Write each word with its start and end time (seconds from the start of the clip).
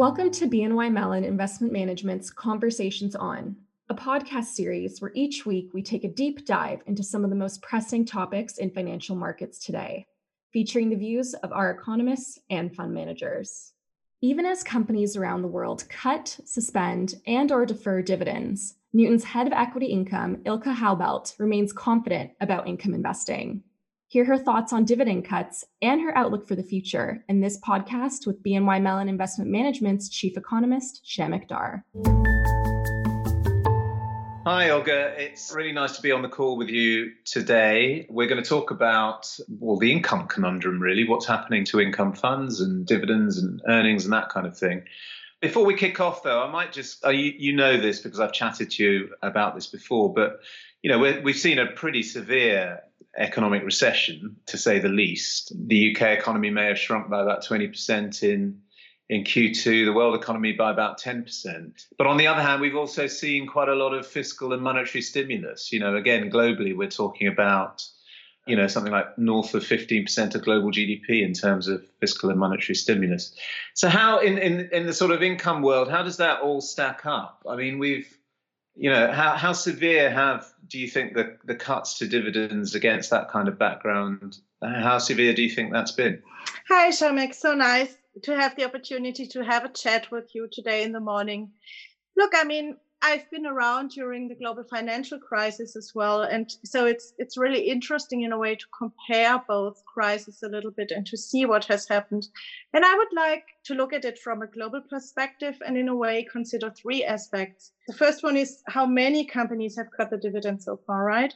Welcome 0.00 0.30
to 0.30 0.48
BNY 0.48 0.90
Mellon 0.92 1.24
Investment 1.24 1.74
Management's 1.74 2.30
Conversations 2.30 3.14
On, 3.14 3.54
a 3.90 3.94
podcast 3.94 4.46
series 4.46 4.98
where 4.98 5.10
each 5.14 5.44
week 5.44 5.74
we 5.74 5.82
take 5.82 6.04
a 6.04 6.08
deep 6.08 6.46
dive 6.46 6.80
into 6.86 7.02
some 7.02 7.22
of 7.22 7.28
the 7.28 7.36
most 7.36 7.60
pressing 7.60 8.06
topics 8.06 8.56
in 8.56 8.70
financial 8.70 9.14
markets 9.14 9.62
today, 9.62 10.06
featuring 10.54 10.88
the 10.88 10.96
views 10.96 11.34
of 11.42 11.52
our 11.52 11.70
economists 11.70 12.38
and 12.48 12.74
fund 12.74 12.94
managers. 12.94 13.74
Even 14.22 14.46
as 14.46 14.64
companies 14.64 15.18
around 15.18 15.42
the 15.42 15.48
world 15.48 15.86
cut, 15.90 16.34
suspend, 16.46 17.16
and 17.26 17.52
or 17.52 17.66
defer 17.66 18.00
dividends, 18.00 18.76
Newton's 18.94 19.24
head 19.24 19.46
of 19.46 19.52
equity 19.52 19.88
income, 19.88 20.36
Ilga 20.46 20.76
Haubelt, 20.76 21.38
remains 21.38 21.74
confident 21.74 22.30
about 22.40 22.66
income 22.66 22.94
investing. 22.94 23.64
Hear 24.12 24.24
her 24.24 24.38
thoughts 24.38 24.72
on 24.72 24.86
dividend 24.86 25.24
cuts 25.24 25.64
and 25.80 26.00
her 26.00 26.18
outlook 26.18 26.48
for 26.48 26.56
the 26.56 26.64
future 26.64 27.24
in 27.28 27.40
this 27.40 27.60
podcast 27.60 28.26
with 28.26 28.42
BNY 28.42 28.82
Mellon 28.82 29.08
Investment 29.08 29.52
Management's 29.52 30.08
chief 30.08 30.36
economist, 30.36 31.02
Shamik 31.06 31.48
Dhar. 31.48 31.84
Hi, 34.44 34.66
Ilga. 34.66 35.16
It's 35.16 35.54
really 35.54 35.70
nice 35.70 35.94
to 35.94 36.02
be 36.02 36.10
on 36.10 36.22
the 36.22 36.28
call 36.28 36.56
with 36.56 36.70
you 36.70 37.12
today. 37.24 38.08
We're 38.10 38.26
going 38.26 38.42
to 38.42 38.48
talk 38.48 38.72
about, 38.72 39.32
well, 39.48 39.76
the 39.76 39.92
income 39.92 40.26
conundrum, 40.26 40.80
really, 40.80 41.06
what's 41.06 41.26
happening 41.26 41.64
to 41.66 41.80
income 41.80 42.12
funds 42.12 42.60
and 42.60 42.84
dividends 42.84 43.38
and 43.38 43.62
earnings 43.68 44.02
and 44.06 44.12
that 44.12 44.28
kind 44.28 44.44
of 44.44 44.58
thing. 44.58 44.82
Before 45.40 45.64
we 45.64 45.76
kick 45.76 46.00
off, 46.00 46.24
though, 46.24 46.42
I 46.42 46.50
might 46.50 46.72
just, 46.72 47.06
uh, 47.06 47.10
you, 47.10 47.32
you 47.38 47.52
know 47.52 47.76
this 47.76 48.00
because 48.00 48.18
I've 48.18 48.32
chatted 48.32 48.72
to 48.72 48.82
you 48.82 49.10
about 49.22 49.54
this 49.54 49.68
before, 49.68 50.12
but, 50.12 50.40
you 50.82 50.90
know, 50.90 50.98
we've 51.22 51.36
seen 51.36 51.60
a 51.60 51.66
pretty 51.70 52.02
severe 52.02 52.80
economic 53.16 53.64
recession, 53.64 54.36
to 54.46 54.56
say 54.56 54.78
the 54.78 54.88
least. 54.88 55.52
The 55.68 55.94
UK 55.94 56.18
economy 56.18 56.50
may 56.50 56.66
have 56.66 56.78
shrunk 56.78 57.10
by 57.10 57.22
about 57.22 57.44
20% 57.44 58.22
in 58.22 58.60
in 59.10 59.24
Q2, 59.24 59.86
the 59.86 59.92
world 59.92 60.14
economy 60.14 60.52
by 60.52 60.70
about 60.70 61.00
10%. 61.00 61.84
But 61.98 62.06
on 62.06 62.16
the 62.16 62.28
other 62.28 62.42
hand, 62.42 62.60
we've 62.60 62.76
also 62.76 63.08
seen 63.08 63.48
quite 63.48 63.68
a 63.68 63.74
lot 63.74 63.92
of 63.92 64.06
fiscal 64.06 64.52
and 64.52 64.62
monetary 64.62 65.02
stimulus. 65.02 65.72
You 65.72 65.80
know, 65.80 65.96
again, 65.96 66.30
globally, 66.30 66.76
we're 66.76 66.88
talking 66.88 67.26
about, 67.26 67.82
you 68.46 68.54
know, 68.54 68.68
something 68.68 68.92
like 68.92 69.18
north 69.18 69.52
of 69.54 69.64
15% 69.64 70.36
of 70.36 70.44
global 70.44 70.70
GDP 70.70 71.24
in 71.24 71.32
terms 71.32 71.66
of 71.66 71.84
fiscal 71.98 72.30
and 72.30 72.38
monetary 72.38 72.76
stimulus. 72.76 73.34
So 73.74 73.88
how 73.88 74.20
in, 74.20 74.38
in, 74.38 74.68
in 74.70 74.86
the 74.86 74.94
sort 74.94 75.10
of 75.10 75.24
income 75.24 75.62
world, 75.62 75.90
how 75.90 76.04
does 76.04 76.18
that 76.18 76.42
all 76.42 76.60
stack 76.60 77.04
up? 77.04 77.44
I 77.50 77.56
mean, 77.56 77.80
we've 77.80 78.16
you 78.80 78.88
know, 78.88 79.12
how, 79.12 79.36
how 79.36 79.52
severe 79.52 80.10
have 80.10 80.50
do 80.66 80.78
you 80.78 80.88
think 80.88 81.12
the, 81.12 81.36
the 81.44 81.54
cuts 81.54 81.98
to 81.98 82.08
dividends 82.08 82.74
against 82.74 83.10
that 83.10 83.28
kind 83.28 83.46
of 83.46 83.58
background? 83.58 84.38
How 84.62 84.96
severe 84.96 85.34
do 85.34 85.42
you 85.42 85.50
think 85.50 85.70
that's 85.70 85.92
been? 85.92 86.22
Hi, 86.66 86.88
Shamik. 86.88 87.34
So 87.34 87.54
nice 87.54 87.94
to 88.22 88.34
have 88.34 88.56
the 88.56 88.64
opportunity 88.64 89.26
to 89.26 89.44
have 89.44 89.66
a 89.66 89.68
chat 89.68 90.10
with 90.10 90.34
you 90.34 90.48
today 90.50 90.82
in 90.82 90.92
the 90.92 91.00
morning. 91.00 91.50
Look, 92.16 92.32
I 92.34 92.44
mean, 92.44 92.78
I've 93.02 93.30
been 93.30 93.46
around 93.46 93.92
during 93.92 94.28
the 94.28 94.34
global 94.34 94.62
financial 94.64 95.18
crisis 95.18 95.74
as 95.74 95.92
well, 95.94 96.22
and 96.22 96.50
so 96.64 96.84
it's 96.84 97.14
it's 97.16 97.38
really 97.38 97.62
interesting 97.68 98.22
in 98.22 98.32
a 98.32 98.38
way 98.38 98.54
to 98.54 98.66
compare 98.76 99.42
both 99.48 99.82
crises 99.86 100.42
a 100.42 100.48
little 100.48 100.70
bit 100.70 100.90
and 100.90 101.06
to 101.06 101.16
see 101.16 101.46
what 101.46 101.64
has 101.64 101.88
happened. 101.88 102.28
And 102.74 102.84
I 102.84 102.94
would 102.94 103.12
like 103.16 103.44
to 103.64 103.74
look 103.74 103.94
at 103.94 104.04
it 104.04 104.18
from 104.18 104.42
a 104.42 104.46
global 104.46 104.82
perspective 104.82 105.56
and 105.66 105.78
in 105.78 105.88
a 105.88 105.96
way 105.96 106.26
consider 106.30 106.70
three 106.70 107.02
aspects. 107.02 107.72
The 107.88 107.94
first 107.94 108.22
one 108.22 108.36
is 108.36 108.62
how 108.68 108.84
many 108.84 109.24
companies 109.24 109.76
have 109.76 109.88
cut 109.96 110.10
the 110.10 110.18
dividend 110.18 110.62
so 110.62 110.78
far, 110.86 111.02
right? 111.02 111.32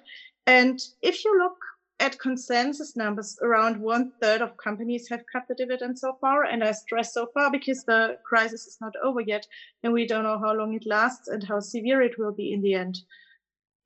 And 0.46 0.78
if 1.00 1.24
you 1.24 1.38
look 1.38 1.56
at 2.04 2.18
consensus 2.18 2.96
numbers, 2.96 3.38
around 3.40 3.80
one 3.80 4.12
third 4.20 4.42
of 4.42 4.58
companies 4.58 5.08
have 5.08 5.24
cut 5.32 5.48
the 5.48 5.54
dividend 5.54 5.98
so 5.98 6.18
far. 6.20 6.44
And 6.44 6.62
I 6.62 6.72
stress 6.72 7.14
so 7.14 7.28
far 7.32 7.50
because 7.50 7.82
the 7.84 8.18
crisis 8.24 8.66
is 8.66 8.78
not 8.80 8.92
over 9.02 9.22
yet, 9.22 9.46
and 9.82 9.92
we 9.92 10.06
don't 10.06 10.24
know 10.24 10.38
how 10.38 10.52
long 10.52 10.74
it 10.74 10.86
lasts 10.86 11.28
and 11.28 11.42
how 11.42 11.60
severe 11.60 12.02
it 12.02 12.18
will 12.18 12.32
be 12.32 12.52
in 12.52 12.60
the 12.60 12.74
end. 12.74 12.98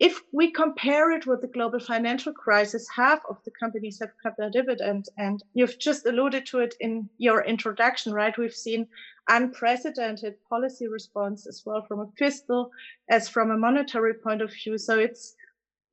If 0.01 0.21
we 0.33 0.51
compare 0.51 1.11
it 1.13 1.27
with 1.27 1.41
the 1.41 1.49
global 1.49 1.81
financial 1.81 2.33
crisis, 2.33 2.89
half 2.95 3.21
of 3.29 3.37
the 3.45 3.53
companies 3.53 3.99
have 4.01 4.13
cut 4.23 4.35
their 4.37 4.51
dividend. 4.51 5.07
And 5.17 5.43
you've 5.55 5.79
just 5.79 6.07
alluded 6.07 6.47
to 6.47 6.61
it 6.61 6.75
in 6.81 7.09
your 7.19 7.45
introduction, 7.45 8.13
right? 8.13 8.37
We've 8.39 8.55
seen 8.55 8.87
unprecedented 9.29 10.35
policy 10.49 10.87
response 10.89 11.47
as 11.47 11.63
well 11.67 11.85
from 11.87 12.01
a 12.01 12.11
fiscal 12.17 12.71
as 13.11 13.29
from 13.29 13.51
a 13.51 13.59
monetary 13.59 14.15
point 14.15 14.41
of 14.41 14.53
view. 14.53 14.79
So 14.79 14.99
it's 14.99 15.35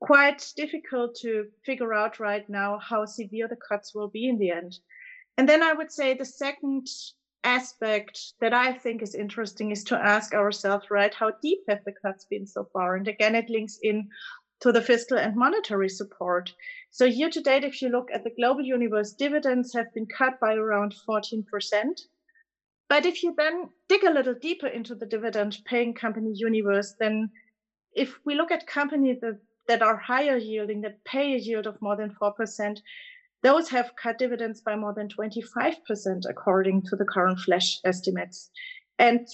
quite 0.05 0.53
difficult 0.55 1.15
to 1.15 1.47
figure 1.65 1.91
out 1.91 2.19
right 2.19 2.47
now 2.47 2.77
how 2.77 3.05
severe 3.05 3.47
the 3.47 3.55
cuts 3.55 3.95
will 3.95 4.07
be 4.07 4.29
in 4.29 4.37
the 4.37 4.51
end. 4.51 4.77
And 5.37 5.49
then 5.49 5.63
I 5.63 5.73
would 5.73 5.91
say 5.91 6.13
the 6.13 6.25
second 6.25 6.87
aspect 7.43 8.33
that 8.39 8.53
I 8.53 8.73
think 8.73 9.01
is 9.01 9.15
interesting 9.15 9.71
is 9.71 9.83
to 9.85 9.97
ask 9.97 10.35
ourselves, 10.35 10.91
right, 10.91 11.13
how 11.13 11.31
deep 11.41 11.61
have 11.67 11.83
the 11.85 11.93
cuts 12.03 12.25
been 12.25 12.45
so 12.45 12.69
far? 12.71 12.95
And 12.95 13.07
again, 13.07 13.33
it 13.33 13.49
links 13.49 13.79
in 13.81 14.07
to 14.59 14.71
the 14.71 14.81
fiscal 14.81 15.17
and 15.17 15.35
monetary 15.35 15.89
support. 15.89 16.53
So 16.91 17.05
year 17.05 17.31
to 17.31 17.41
date, 17.41 17.63
if 17.63 17.81
you 17.81 17.89
look 17.89 18.09
at 18.13 18.23
the 18.23 18.35
global 18.37 18.63
universe, 18.63 19.13
dividends 19.13 19.73
have 19.73 19.91
been 19.93 20.05
cut 20.05 20.39
by 20.39 20.53
around 20.53 20.93
14%. 21.09 21.43
But 22.89 23.07
if 23.07 23.23
you 23.23 23.33
then 23.35 23.69
dig 23.89 24.03
a 24.03 24.13
little 24.13 24.35
deeper 24.35 24.67
into 24.67 24.93
the 24.93 25.07
dividend 25.07 25.57
paying 25.65 25.95
company 25.95 26.31
universe, 26.35 26.93
then 26.99 27.31
if 27.93 28.19
we 28.23 28.35
look 28.35 28.51
at 28.51 28.67
companies 28.67 29.19
that 29.21 29.39
that 29.67 29.81
are 29.81 29.97
higher 29.97 30.37
yielding, 30.37 30.81
that 30.81 31.03
pay 31.03 31.33
a 31.33 31.37
yield 31.37 31.67
of 31.67 31.81
more 31.81 31.95
than 31.95 32.15
4%, 32.21 32.79
those 33.43 33.69
have 33.69 33.95
cut 33.95 34.17
dividends 34.17 34.61
by 34.61 34.75
more 34.75 34.93
than 34.93 35.07
25%, 35.07 36.29
according 36.29 36.81
to 36.83 36.95
the 36.95 37.05
current 37.05 37.39
flash 37.39 37.79
estimates. 37.83 38.49
And 38.97 39.27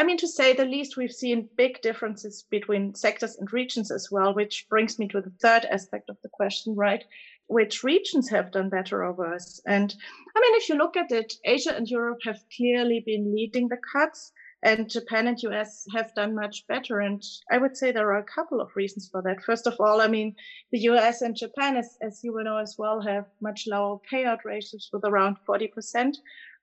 I 0.00 0.02
mean, 0.02 0.16
to 0.16 0.26
say 0.26 0.54
the 0.54 0.64
least, 0.64 0.96
we've 0.96 1.12
seen 1.12 1.50
big 1.56 1.82
differences 1.82 2.46
between 2.50 2.94
sectors 2.94 3.36
and 3.36 3.52
regions 3.52 3.90
as 3.90 4.08
well, 4.10 4.34
which 4.34 4.66
brings 4.70 4.98
me 4.98 5.06
to 5.08 5.20
the 5.20 5.32
third 5.42 5.66
aspect 5.66 6.08
of 6.08 6.16
the 6.22 6.30
question, 6.30 6.74
right? 6.74 7.04
Which 7.48 7.84
regions 7.84 8.30
have 8.30 8.50
done 8.50 8.70
better 8.70 9.04
or 9.04 9.12
worse? 9.12 9.60
And 9.66 9.94
I 10.34 10.40
mean, 10.40 10.54
if 10.54 10.68
you 10.70 10.76
look 10.76 10.96
at 10.96 11.12
it, 11.12 11.34
Asia 11.44 11.76
and 11.76 11.86
Europe 11.86 12.20
have 12.24 12.40
clearly 12.56 13.02
been 13.04 13.34
leading 13.34 13.68
the 13.68 13.76
cuts 13.92 14.32
and 14.62 14.90
Japan 14.90 15.26
and 15.26 15.42
US 15.42 15.86
have 15.94 16.14
done 16.14 16.34
much 16.34 16.66
better. 16.66 17.00
And 17.00 17.22
I 17.50 17.58
would 17.58 17.76
say 17.76 17.92
there 17.92 18.12
are 18.12 18.18
a 18.18 18.34
couple 18.34 18.60
of 18.60 18.76
reasons 18.76 19.08
for 19.10 19.22
that. 19.22 19.42
First 19.42 19.66
of 19.66 19.76
all, 19.80 20.02
I 20.02 20.06
mean, 20.06 20.36
the 20.70 20.80
US 20.80 21.22
and 21.22 21.34
Japan, 21.34 21.76
as, 21.76 21.96
as 22.02 22.22
you 22.22 22.32
will 22.32 22.44
know 22.44 22.58
as 22.58 22.76
well, 22.78 23.00
have 23.00 23.26
much 23.40 23.66
lower 23.66 23.98
payout 24.12 24.44
ratios 24.44 24.90
with 24.92 25.04
around 25.04 25.38
40%, 25.48 26.16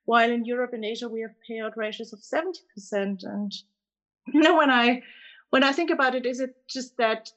while 0.05 0.29
in 0.29 0.45
Europe 0.45 0.73
and 0.73 0.85
Asia, 0.85 1.09
we 1.09 1.21
have 1.21 1.33
payout 1.49 1.75
ratios 1.75 2.13
of 2.13 2.19
70%. 2.19 3.23
And, 3.23 3.51
you 4.27 4.41
know, 4.41 4.57
when 4.57 4.69
I, 4.69 5.01
when 5.49 5.63
I 5.63 5.71
think 5.71 5.89
about 5.89 6.13
it, 6.13 6.25
is 6.25 6.39
it 6.39 6.55
just 6.69 6.97
that 6.97 7.31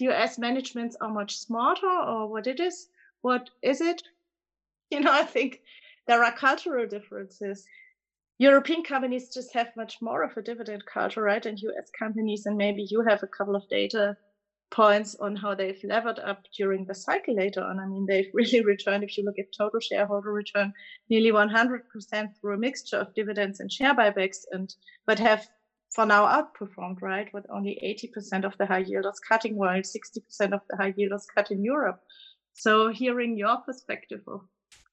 US 0.00 0.38
managements 0.38 0.96
are 1.02 1.12
much 1.12 1.36
smarter 1.36 1.86
or 1.86 2.28
what 2.28 2.46
it 2.46 2.60
is? 2.60 2.88
What 3.20 3.50
is 3.62 3.80
it? 3.80 4.02
You 4.90 5.00
know, 5.00 5.12
I 5.12 5.24
think 5.24 5.60
there 6.06 6.24
are 6.24 6.32
cultural 6.32 6.86
differences 6.86 7.66
European 8.40 8.84
companies 8.84 9.34
just 9.34 9.52
have 9.52 9.74
much 9.76 10.00
more 10.00 10.22
of 10.22 10.36
a 10.36 10.42
dividend 10.42 10.86
culture, 10.86 11.22
right? 11.22 11.44
And 11.44 11.58
US 11.60 11.90
companies, 11.98 12.46
and 12.46 12.56
maybe 12.56 12.86
you 12.88 13.02
have 13.02 13.24
a 13.24 13.26
couple 13.26 13.56
of 13.56 13.68
data 13.68 14.16
points 14.70 15.16
on 15.16 15.34
how 15.34 15.54
they've 15.54 15.82
levered 15.82 16.20
up 16.20 16.44
during 16.56 16.84
the 16.84 16.94
cycle 16.94 17.34
later 17.34 17.64
on. 17.64 17.80
I 17.80 17.86
mean, 17.86 18.06
they've 18.06 18.30
really 18.34 18.64
returned, 18.64 19.02
if 19.02 19.18
you 19.18 19.24
look 19.24 19.40
at 19.40 19.52
total 19.56 19.80
shareholder 19.80 20.32
return, 20.32 20.72
nearly 21.10 21.32
100% 21.32 21.80
through 22.40 22.54
a 22.54 22.58
mixture 22.58 22.98
of 22.98 23.14
dividends 23.14 23.58
and 23.58 23.72
share 23.72 23.94
buybacks, 23.94 24.44
and 24.52 24.72
but 25.04 25.18
have 25.18 25.48
for 25.92 26.06
now 26.06 26.26
outperformed, 26.26 27.02
right? 27.02 27.32
With 27.34 27.46
only 27.50 27.78
80% 27.82 28.44
of 28.44 28.56
the 28.58 28.66
high 28.66 28.84
yielders 28.84 29.20
cutting, 29.26 29.56
while 29.56 29.80
60% 29.80 30.52
of 30.52 30.60
the 30.70 30.76
high 30.76 30.92
yielders 30.92 31.24
cut 31.34 31.50
in 31.50 31.64
Europe. 31.64 32.00
So, 32.52 32.92
hearing 32.92 33.36
your 33.36 33.56
perspective 33.58 34.22
of, 34.28 34.42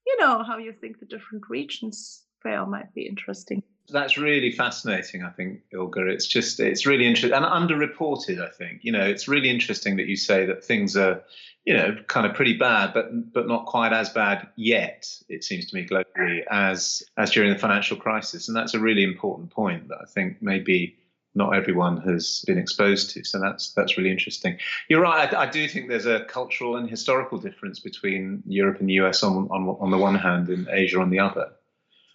you 0.08 0.18
know, 0.20 0.42
how 0.44 0.58
you 0.58 0.74
think 0.74 1.00
the 1.00 1.06
different 1.06 1.44
regions 1.50 2.25
might 2.46 2.94
be 2.94 3.08
interesting. 3.08 3.64
That's 3.90 4.18
really 4.18 4.52
fascinating, 4.52 5.24
I 5.24 5.30
think, 5.30 5.62
Ilga. 5.74 6.10
It's 6.10 6.26
just, 6.26 6.60
it's 6.60 6.86
really 6.86 7.06
interesting 7.06 7.34
and 7.34 7.46
underreported, 7.46 8.42
I 8.42 8.50
think. 8.50 8.80
You 8.84 8.92
know, 8.92 9.06
it's 9.06 9.28
really 9.28 9.50
interesting 9.50 9.98
that 9.98 10.08
you 10.08 10.16
say 10.16 10.46
that 10.48 10.64
things 10.64 10.98
are, 10.98 11.24
you 11.66 11.74
know, 11.74 11.96
kind 12.08 12.26
of 12.26 12.34
pretty 12.34 12.58
bad, 12.58 12.94
but 12.94 13.34
but 13.34 13.48
not 13.48 13.66
quite 13.66 13.94
as 13.94 14.10
bad 14.10 14.48
yet, 14.56 15.08
it 15.30 15.44
seems 15.44 15.68
to 15.68 15.76
me, 15.76 15.88
globally, 15.88 16.44
as 16.50 17.04
as 17.18 17.32
during 17.32 17.54
the 17.54 17.60
financial 17.60 17.98
crisis. 17.98 18.48
And 18.48 18.58
that's 18.58 18.74
a 18.74 18.80
really 18.80 19.04
important 19.04 19.52
point 19.52 19.88
that 19.90 19.98
I 20.02 20.06
think 20.06 20.42
maybe 20.42 20.98
not 21.36 21.54
everyone 21.54 21.98
has 22.02 22.44
been 22.48 22.58
exposed 22.58 23.12
to. 23.12 23.24
So 23.24 23.40
that's 23.40 23.74
that's 23.74 23.98
really 23.98 24.12
interesting. 24.12 24.58
You're 24.88 25.02
right. 25.02 25.32
I, 25.34 25.44
I, 25.44 25.50
do 25.50 25.68
think 25.68 25.90
there's 25.90 26.06
a 26.06 26.24
cultural 26.26 26.78
and 26.78 26.90
historical 26.90 27.38
difference 27.38 27.80
between 27.80 28.42
Europe 28.48 28.80
and 28.80 28.90
the 28.90 28.94
US 28.94 29.22
on 29.22 29.48
on 29.52 29.68
on 29.80 29.92
the 29.92 29.98
one 29.98 30.16
hand 30.16 30.50
and 30.50 30.68
Asia 30.70 31.00
on 31.00 31.10
the 31.10 31.20
other. 31.20 31.52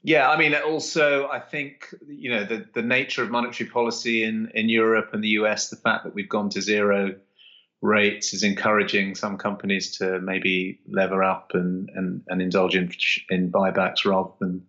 Yeah, 0.02 0.31
I 0.31 0.38
mean, 0.38 0.55
also, 0.55 1.29
I 1.29 1.41
think 1.41 1.94
you 2.06 2.31
know 2.31 2.44
the 2.44 2.67
the 2.73 2.82
nature 2.82 3.23
of 3.23 3.31
monetary 3.31 3.69
policy 3.69 4.25
in 4.25 4.50
in 4.55 4.69
Europe 4.69 5.11
and 5.12 5.23
the 5.23 5.29
US, 5.41 5.69
the 5.69 5.76
fact 5.76 6.05
that 6.05 6.14
we've 6.14 6.29
gone 6.29 6.49
to 6.50 6.62
zero 6.62 7.17
rates 7.82 8.35
is 8.35 8.43
encouraging 8.43 9.14
some 9.14 9.38
companies 9.38 9.97
to 9.99 10.20
maybe 10.20 10.81
lever 10.88 11.23
up 11.23 11.50
and 11.55 11.91
and, 11.94 12.23
and 12.29 12.41
indulge 12.41 12.76
in 12.76 12.91
in 13.29 13.52
buybacks 13.52 14.06
rather 14.06 14.31
than 14.41 14.62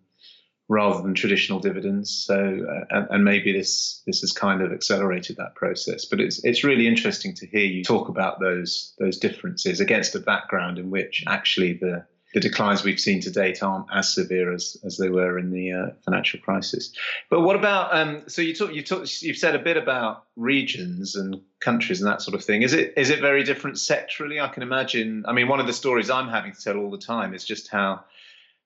rather 0.68 1.02
than 1.02 1.14
traditional 1.14 1.60
dividends. 1.60 2.10
So, 2.26 2.34
uh, 2.34 2.84
and, 2.90 3.06
and, 3.10 3.24
maybe 3.24 3.52
this 3.52 4.02
this 4.06 4.20
has 4.20 4.32
kind 4.32 4.62
of 4.62 4.72
accelerated 4.72 5.36
that 5.36 5.54
process. 5.54 6.04
But 6.04 6.20
it's 6.20 6.44
it's 6.44 6.62
really 6.62 6.86
interesting 6.86 7.34
to 7.36 7.46
hear 7.46 7.64
you 7.64 7.84
talk 7.84 8.08
about 8.08 8.38
those 8.38 8.94
those 8.98 9.18
differences 9.18 9.80
against 9.80 10.14
a 10.14 10.20
background 10.20 10.78
in 10.78 10.90
which 10.90 11.24
actually 11.26 11.74
the 11.74 12.06
the 12.34 12.40
declines 12.40 12.82
we've 12.82 13.00
seen 13.00 13.20
to 13.20 13.30
date 13.30 13.62
aren't 13.62 13.86
as 13.92 14.12
severe 14.12 14.52
as, 14.52 14.76
as 14.84 14.96
they 14.96 15.08
were 15.08 15.38
in 15.38 15.50
the 15.50 15.72
uh, 15.72 15.86
financial 16.04 16.40
crisis. 16.40 16.92
But 17.28 17.42
what 17.42 17.56
about 17.56 17.94
um, 17.94 18.22
so 18.26 18.42
you 18.42 18.54
talk 18.54 18.72
you 18.72 18.82
talk 18.82 19.06
you've 19.22 19.36
said 19.36 19.54
a 19.54 19.58
bit 19.58 19.76
about 19.76 20.24
regions 20.36 21.14
and 21.14 21.40
countries 21.60 22.00
and 22.00 22.10
that 22.10 22.22
sort 22.22 22.34
of 22.34 22.44
thing. 22.44 22.62
Is 22.62 22.72
it 22.72 22.94
is 22.96 23.10
it 23.10 23.20
very 23.20 23.44
different 23.44 23.76
sectorally? 23.76 24.42
I 24.42 24.48
can 24.48 24.62
imagine. 24.62 25.24
I 25.26 25.32
mean, 25.32 25.48
one 25.48 25.60
of 25.60 25.66
the 25.66 25.72
stories 25.72 26.10
I'm 26.10 26.28
having 26.28 26.52
to 26.52 26.60
tell 26.60 26.76
all 26.76 26.90
the 26.90 26.98
time 26.98 27.34
is 27.34 27.44
just 27.44 27.68
how 27.68 28.04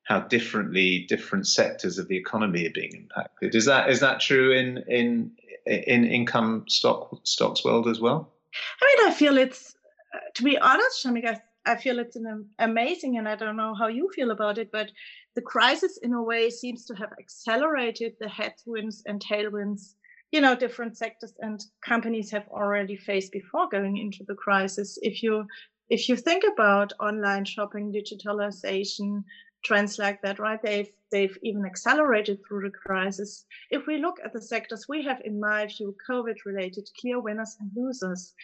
how 0.05 0.21
differently 0.21 1.05
different 1.09 1.49
sectors 1.49 1.99
of 1.99 2.07
the 2.09 2.17
economy 2.17 2.67
are 2.67 2.71
being 2.71 2.93
impacted. 2.95 3.55
Is 3.55 3.65
that 3.67 3.91
is 3.91 4.01
that 4.01 4.21
true 4.21 4.53
in 4.53 4.79
in 4.89 5.33
in 5.67 6.05
income 6.05 6.65
stock 6.69 7.21
stocks 7.25 7.65
world 7.65 7.89
as 7.89 8.01
well? 8.01 8.33
I 8.81 8.97
mean, 8.97 9.13
I 9.13 9.15
feel 9.15 9.37
it's 9.37 9.75
uh, 10.15 10.19
to 10.35 10.43
be 10.43 10.57
honest, 10.59 11.05
Shamik, 11.05 11.27
I, 11.27 11.41
I 11.67 11.77
feel 11.77 11.99
it's 11.99 12.17
an 12.17 12.49
amazing, 12.59 13.19
and 13.19 13.29
I 13.29 13.35
don't 13.35 13.57
know 13.57 13.75
how 13.75 13.89
you 13.89 14.09
feel 14.15 14.31
about 14.31 14.59
it, 14.59 14.71
but 14.73 14.91
the 15.35 15.43
crisis 15.43 15.99
in 16.03 16.13
a 16.13 16.23
way 16.23 16.49
seems 16.49 16.85
to 16.87 16.95
have 16.95 17.13
accelerated 17.21 18.15
the 18.21 18.29
headwinds 18.29 19.03
and 19.07 19.21
tailwinds 19.21 19.95
you 20.33 20.41
know 20.41 20.57
different 20.57 20.97
sectors 20.97 21.35
and 21.39 21.61
companies 21.85 22.33
have 22.33 22.49
already 22.49 22.97
faced 22.97 23.31
before 23.31 23.69
going 23.69 23.97
into 23.97 24.25
the 24.27 24.35
crisis 24.35 24.99
if 25.03 25.23
you 25.23 25.47
if 25.89 26.09
you 26.09 26.17
think 26.17 26.43
about 26.53 26.93
online 26.99 27.45
shopping 27.45 27.93
digitalization 27.93 29.23
trends 29.65 29.99
like 29.99 30.23
that, 30.23 30.39
right? 30.39 30.61
They've 30.63 30.91
they've 31.11 31.37
even 31.43 31.65
accelerated 31.65 32.39
through 32.47 32.63
the 32.63 32.77
crisis. 32.87 33.45
If 33.71 33.87
we 33.87 33.99
look 33.99 34.19
at 34.25 34.33
the 34.33 34.43
sectors, 34.43 34.87
we 34.89 35.03
have, 35.05 35.21
in 35.25 35.41
my 35.41 35.67
view, 35.67 35.95
COVID-related 36.09 36.89
clear 37.01 37.21
winners 37.21 37.57
and 37.61 37.71
losers. 37.75 38.35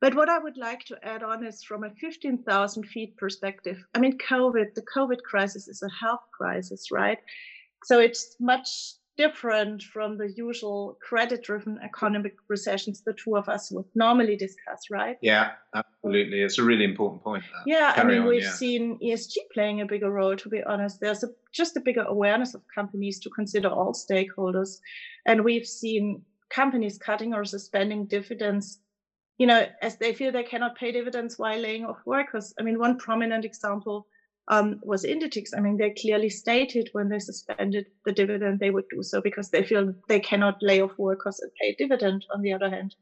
But 0.00 0.14
what 0.14 0.30
I 0.30 0.38
would 0.38 0.56
like 0.56 0.84
to 0.86 0.98
add 1.02 1.22
on 1.22 1.44
is 1.44 1.62
from 1.62 1.84
a 1.84 1.90
15,000 1.90 2.84
feet 2.84 3.16
perspective. 3.18 3.84
I 3.94 3.98
mean, 3.98 4.16
COVID, 4.18 4.74
the 4.74 4.82
COVID 4.96 5.22
crisis 5.22 5.68
is 5.68 5.82
a 5.82 5.90
health 5.90 6.24
crisis, 6.32 6.90
right? 6.90 7.18
So 7.84 8.00
it's 8.00 8.36
much 8.40 8.94
different 9.18 9.82
from 9.82 10.16
the 10.16 10.32
usual 10.34 10.96
credit 11.06 11.42
driven 11.42 11.78
economic 11.84 12.34
recessions 12.48 13.02
the 13.04 13.12
two 13.12 13.36
of 13.36 13.48
us 13.50 13.70
would 13.70 13.84
normally 13.94 14.36
discuss, 14.36 14.80
right? 14.90 15.18
Yeah, 15.20 15.50
absolutely. 15.74 16.40
It's 16.40 16.56
a 16.56 16.62
really 16.62 16.84
important 16.84 17.22
point. 17.22 17.44
Uh, 17.54 17.62
yeah, 17.66 17.92
Carry 17.92 18.06
I 18.06 18.10
mean, 18.10 18.22
on, 18.22 18.28
we've 18.28 18.42
yeah. 18.42 18.52
seen 18.52 18.98
ESG 19.04 19.36
playing 19.52 19.82
a 19.82 19.86
bigger 19.86 20.10
role, 20.10 20.36
to 20.36 20.48
be 20.48 20.62
honest. 20.62 21.00
There's 21.00 21.22
a, 21.22 21.28
just 21.52 21.76
a 21.76 21.80
bigger 21.80 22.02
awareness 22.02 22.54
of 22.54 22.62
companies 22.74 23.18
to 23.20 23.30
consider 23.30 23.68
all 23.68 23.92
stakeholders. 23.92 24.78
And 25.26 25.44
we've 25.44 25.66
seen 25.66 26.22
companies 26.48 26.96
cutting 26.96 27.34
or 27.34 27.44
suspending 27.44 28.06
dividends 28.06 28.78
you 29.40 29.46
know, 29.46 29.66
as 29.80 29.96
they 29.96 30.12
feel 30.12 30.30
they 30.30 30.42
cannot 30.42 30.76
pay 30.76 30.92
dividends 30.92 31.38
while 31.38 31.58
laying 31.58 31.86
off 31.86 31.96
workers. 32.04 32.52
I 32.60 32.62
mean, 32.62 32.78
one 32.78 32.98
prominent 32.98 33.46
example 33.46 34.06
um, 34.48 34.78
was 34.82 35.02
Inditex. 35.02 35.56
I 35.56 35.60
mean, 35.60 35.78
they 35.78 35.94
clearly 35.98 36.28
stated 36.28 36.90
when 36.92 37.08
they 37.08 37.20
suspended 37.20 37.86
the 38.04 38.12
dividend, 38.12 38.60
they 38.60 38.70
would 38.70 38.84
do 38.90 39.02
so 39.02 39.22
because 39.22 39.48
they 39.48 39.62
feel 39.62 39.94
they 40.10 40.20
cannot 40.20 40.58
lay 40.60 40.82
off 40.82 40.98
workers 40.98 41.40
and 41.40 41.50
pay 41.58 41.74
dividend, 41.78 42.26
on 42.34 42.42
the 42.42 42.52
other 42.52 42.68
hand. 42.68 42.94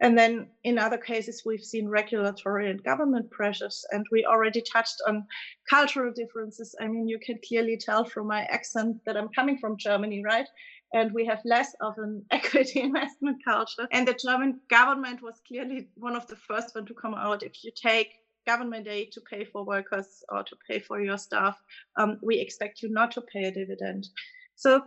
And 0.00 0.16
then 0.16 0.48
in 0.64 0.78
other 0.78 0.96
cases, 0.96 1.42
we've 1.44 1.62
seen 1.62 1.86
regulatory 1.86 2.70
and 2.70 2.82
government 2.82 3.30
pressures, 3.30 3.84
and 3.90 4.06
we 4.10 4.24
already 4.24 4.62
touched 4.62 5.02
on 5.06 5.26
cultural 5.68 6.14
differences. 6.14 6.74
I 6.80 6.88
mean, 6.88 7.08
you 7.08 7.18
can 7.18 7.38
clearly 7.46 7.76
tell 7.76 8.06
from 8.06 8.26
my 8.26 8.44
accent 8.44 8.96
that 9.04 9.18
I'm 9.18 9.28
coming 9.36 9.58
from 9.58 9.76
Germany, 9.76 10.22
right? 10.24 10.48
And 10.94 11.12
we 11.12 11.26
have 11.26 11.40
less 11.44 11.74
of 11.82 11.98
an 11.98 12.24
equity 12.30 12.80
investment 12.80 13.44
culture. 13.44 13.86
And 13.92 14.08
the 14.08 14.14
German 14.14 14.60
government 14.70 15.20
was 15.22 15.42
clearly 15.46 15.88
one 15.96 16.16
of 16.16 16.26
the 16.28 16.36
first 16.36 16.74
one 16.74 16.86
to 16.86 16.94
come 16.94 17.14
out. 17.14 17.42
If 17.42 17.62
you 17.62 17.72
take 17.74 18.08
government 18.46 18.86
aid 18.86 19.10
to 19.12 19.20
pay 19.20 19.44
for 19.44 19.64
workers 19.64 20.22
or 20.28 20.42
to 20.44 20.56
pay 20.68 20.78
for 20.78 21.00
your 21.02 21.18
staff, 21.18 21.60
um, 21.96 22.18
we 22.22 22.38
expect 22.38 22.82
you 22.82 22.88
not 22.90 23.10
to 23.12 23.20
pay 23.20 23.44
a 23.44 23.50
dividend. 23.50 24.08
So 24.54 24.84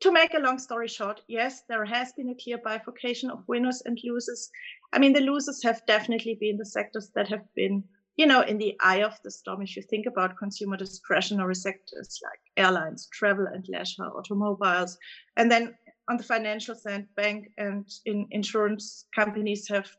to 0.00 0.12
make 0.12 0.34
a 0.34 0.40
long 0.40 0.58
story 0.58 0.88
short, 0.88 1.22
yes, 1.26 1.62
there 1.68 1.84
has 1.84 2.12
been 2.12 2.30
a 2.30 2.34
clear 2.42 2.58
bifurcation 2.58 3.30
of 3.30 3.46
winners 3.48 3.82
and 3.86 3.98
losers. 4.04 4.50
I 4.92 4.98
mean, 4.98 5.12
the 5.12 5.20
losers 5.20 5.62
have 5.62 5.84
definitely 5.86 6.36
been 6.38 6.58
the 6.58 6.66
sectors 6.66 7.10
that 7.14 7.28
have 7.28 7.44
been, 7.54 7.82
you 8.16 8.26
know, 8.26 8.40
in 8.40 8.58
the 8.58 8.74
eye 8.80 9.02
of 9.02 9.18
the 9.22 9.30
storm. 9.30 9.62
If 9.62 9.76
you 9.76 9.82
think 9.82 10.06
about 10.06 10.38
consumer 10.38 10.76
discretionary 10.76 11.54
sectors 11.54 12.18
like 12.22 12.40
airlines, 12.56 13.08
travel 13.12 13.46
and 13.46 13.64
leisure, 13.68 14.04
automobiles, 14.04 14.96
and 15.36 15.50
then 15.50 15.74
on 16.08 16.16
the 16.16 16.24
financial 16.24 16.74
side, 16.74 17.06
bank 17.16 17.48
and 17.58 17.86
in 18.06 18.26
insurance 18.30 19.06
companies 19.14 19.68
have 19.68 19.90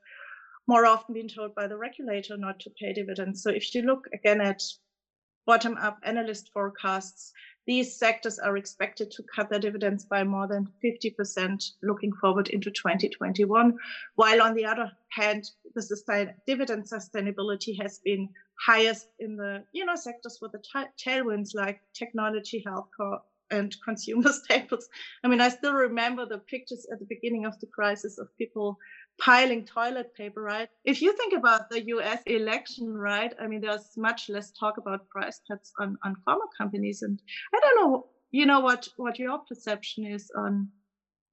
more 0.67 0.85
often 0.85 1.13
been 1.13 1.27
told 1.27 1.53
by 1.55 1.67
the 1.67 1.77
regulator 1.77 2.37
not 2.37 2.59
to 2.61 2.69
pay 2.79 2.93
dividends. 2.93 3.43
So 3.43 3.51
if 3.51 3.73
you 3.73 3.83
look 3.83 4.07
again 4.13 4.41
at 4.41 4.61
bottom 5.45 5.77
up 5.77 5.97
analyst 6.03 6.49
forecasts, 6.53 7.31
these 7.67 7.93
sectors 7.93 8.39
are 8.39 8.57
expected 8.57 9.11
to 9.11 9.23
cut 9.23 9.49
their 9.49 9.59
dividends 9.59 10.05
by 10.05 10.23
more 10.23 10.47
than 10.47 10.71
50% 10.83 11.71
looking 11.83 12.13
forward 12.13 12.47
into 12.47 12.71
2021. 12.71 13.77
While 14.15 14.41
on 14.41 14.55
the 14.55 14.65
other 14.65 14.89
hand, 15.09 15.51
the 15.75 15.81
sustain, 15.81 16.33
dividend 16.47 16.85
sustainability 16.85 17.79
has 17.81 17.99
been 17.99 18.29
highest 18.65 19.09
in 19.19 19.35
the 19.35 19.63
you 19.71 19.85
know 19.85 19.95
sectors 19.95 20.39
with 20.41 20.51
the 20.51 20.59
t- 20.59 21.09
tailwinds 21.09 21.53
like 21.53 21.79
technology, 21.93 22.63
healthcare, 22.65 23.19
and 23.51 23.75
consumer 23.85 24.31
staples. 24.31 24.87
I 25.23 25.27
mean, 25.27 25.41
I 25.41 25.49
still 25.49 25.73
remember 25.73 26.25
the 26.25 26.39
pictures 26.39 26.87
at 26.91 26.99
the 26.99 27.05
beginning 27.05 27.45
of 27.45 27.59
the 27.59 27.67
crisis 27.67 28.17
of 28.17 28.35
people 28.37 28.77
piling 29.19 29.65
toilet 29.65 30.13
paper, 30.15 30.41
right? 30.41 30.69
If 30.85 31.01
you 31.01 31.15
think 31.15 31.33
about 31.33 31.69
the 31.69 31.85
US 31.87 32.21
election, 32.25 32.93
right? 32.93 33.33
I 33.41 33.47
mean, 33.47 33.61
there's 33.61 33.97
much 33.97 34.29
less 34.29 34.51
talk 34.51 34.77
about 34.77 35.09
price 35.09 35.41
cuts 35.49 35.71
on, 35.79 35.97
on 36.03 36.15
pharma 36.27 36.47
companies. 36.57 37.01
And 37.01 37.19
I 37.53 37.59
don't 37.59 37.75
know, 37.81 38.07
you 38.31 38.45
know, 38.45 38.59
what, 38.59 38.87
what 38.97 39.19
your 39.19 39.39
perception 39.39 40.05
is 40.05 40.31
on, 40.37 40.69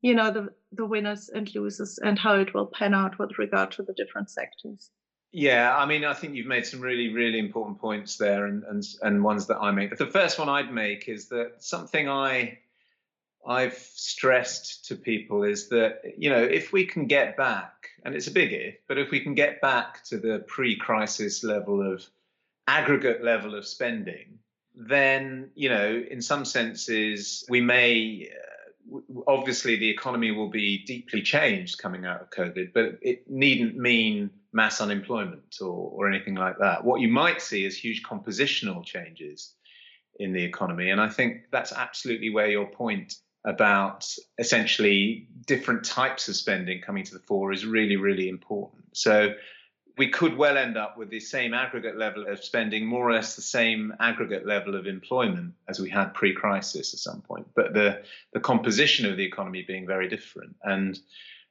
you 0.00 0.14
know, 0.14 0.30
the, 0.30 0.48
the 0.72 0.86
winners 0.86 1.28
and 1.28 1.54
losers 1.54 1.98
and 2.02 2.18
how 2.18 2.36
it 2.36 2.54
will 2.54 2.66
pan 2.66 2.94
out 2.94 3.18
with 3.18 3.38
regard 3.38 3.72
to 3.72 3.82
the 3.82 3.94
different 3.94 4.30
sectors. 4.30 4.90
Yeah, 5.36 5.76
I 5.76 5.84
mean, 5.84 6.04
I 6.04 6.14
think 6.14 6.36
you've 6.36 6.46
made 6.46 6.64
some 6.64 6.80
really, 6.80 7.12
really 7.12 7.40
important 7.40 7.80
points 7.80 8.18
there, 8.18 8.46
and 8.46 8.62
and 8.62 8.84
and 9.02 9.24
ones 9.24 9.48
that 9.48 9.56
I 9.56 9.72
make. 9.72 9.96
The 9.96 10.06
first 10.06 10.38
one 10.38 10.48
I'd 10.48 10.72
make 10.72 11.08
is 11.08 11.26
that 11.30 11.54
something 11.58 12.08
I 12.08 12.58
I've 13.44 13.74
stressed 13.74 14.84
to 14.86 14.94
people 14.94 15.42
is 15.42 15.70
that 15.70 16.02
you 16.16 16.30
know 16.30 16.40
if 16.40 16.72
we 16.72 16.86
can 16.86 17.08
get 17.08 17.36
back, 17.36 17.88
and 18.04 18.14
it's 18.14 18.28
a 18.28 18.30
big 18.30 18.52
if, 18.52 18.76
but 18.86 18.96
if 18.96 19.10
we 19.10 19.18
can 19.18 19.34
get 19.34 19.60
back 19.60 20.04
to 20.04 20.18
the 20.18 20.44
pre-crisis 20.46 21.42
level 21.42 21.82
of 21.92 22.06
aggregate 22.68 23.24
level 23.24 23.56
of 23.56 23.66
spending, 23.66 24.38
then 24.76 25.50
you 25.56 25.68
know 25.68 26.00
in 26.08 26.22
some 26.22 26.44
senses 26.44 27.44
we 27.48 27.60
may 27.60 28.30
uh, 28.30 29.00
obviously 29.26 29.74
the 29.74 29.90
economy 29.90 30.30
will 30.30 30.50
be 30.50 30.84
deeply 30.84 31.22
changed 31.22 31.78
coming 31.78 32.06
out 32.06 32.20
of 32.20 32.30
COVID, 32.30 32.72
but 32.72 33.00
it 33.02 33.28
needn't 33.28 33.76
mean 33.76 34.30
mass 34.54 34.80
unemployment 34.80 35.56
or, 35.60 35.90
or 35.92 36.08
anything 36.08 36.34
like 36.34 36.58
that. 36.58 36.84
What 36.84 37.00
you 37.00 37.08
might 37.08 37.42
see 37.42 37.64
is 37.64 37.76
huge 37.76 38.02
compositional 38.02 38.84
changes 38.84 39.54
in 40.18 40.32
the 40.32 40.42
economy. 40.42 40.90
And 40.90 41.00
I 41.00 41.08
think 41.08 41.42
that's 41.50 41.72
absolutely 41.72 42.30
where 42.30 42.48
your 42.48 42.66
point 42.66 43.14
about 43.44 44.06
essentially 44.38 45.28
different 45.46 45.84
types 45.84 46.28
of 46.28 46.36
spending 46.36 46.80
coming 46.80 47.04
to 47.04 47.12
the 47.12 47.20
fore 47.20 47.52
is 47.52 47.66
really, 47.66 47.96
really 47.96 48.28
important. 48.28 48.84
So 48.92 49.34
we 49.96 50.08
could 50.08 50.36
well 50.36 50.56
end 50.56 50.76
up 50.76 50.96
with 50.96 51.10
the 51.10 51.20
same 51.20 51.54
aggregate 51.54 51.96
level 51.96 52.26
of 52.26 52.42
spending, 52.42 52.86
more 52.86 53.08
or 53.08 53.12
less 53.12 53.36
the 53.36 53.42
same 53.42 53.92
aggregate 54.00 54.46
level 54.46 54.74
of 54.74 54.86
employment 54.86 55.54
as 55.68 55.78
we 55.78 55.90
had 55.90 56.14
pre-crisis 56.14 56.94
at 56.94 57.00
some 57.00 57.22
point, 57.22 57.46
but 57.54 57.74
the 57.74 58.02
the 58.32 58.40
composition 58.40 59.06
of 59.06 59.16
the 59.16 59.24
economy 59.24 59.62
being 59.66 59.86
very 59.86 60.08
different, 60.08 60.56
and 60.62 60.98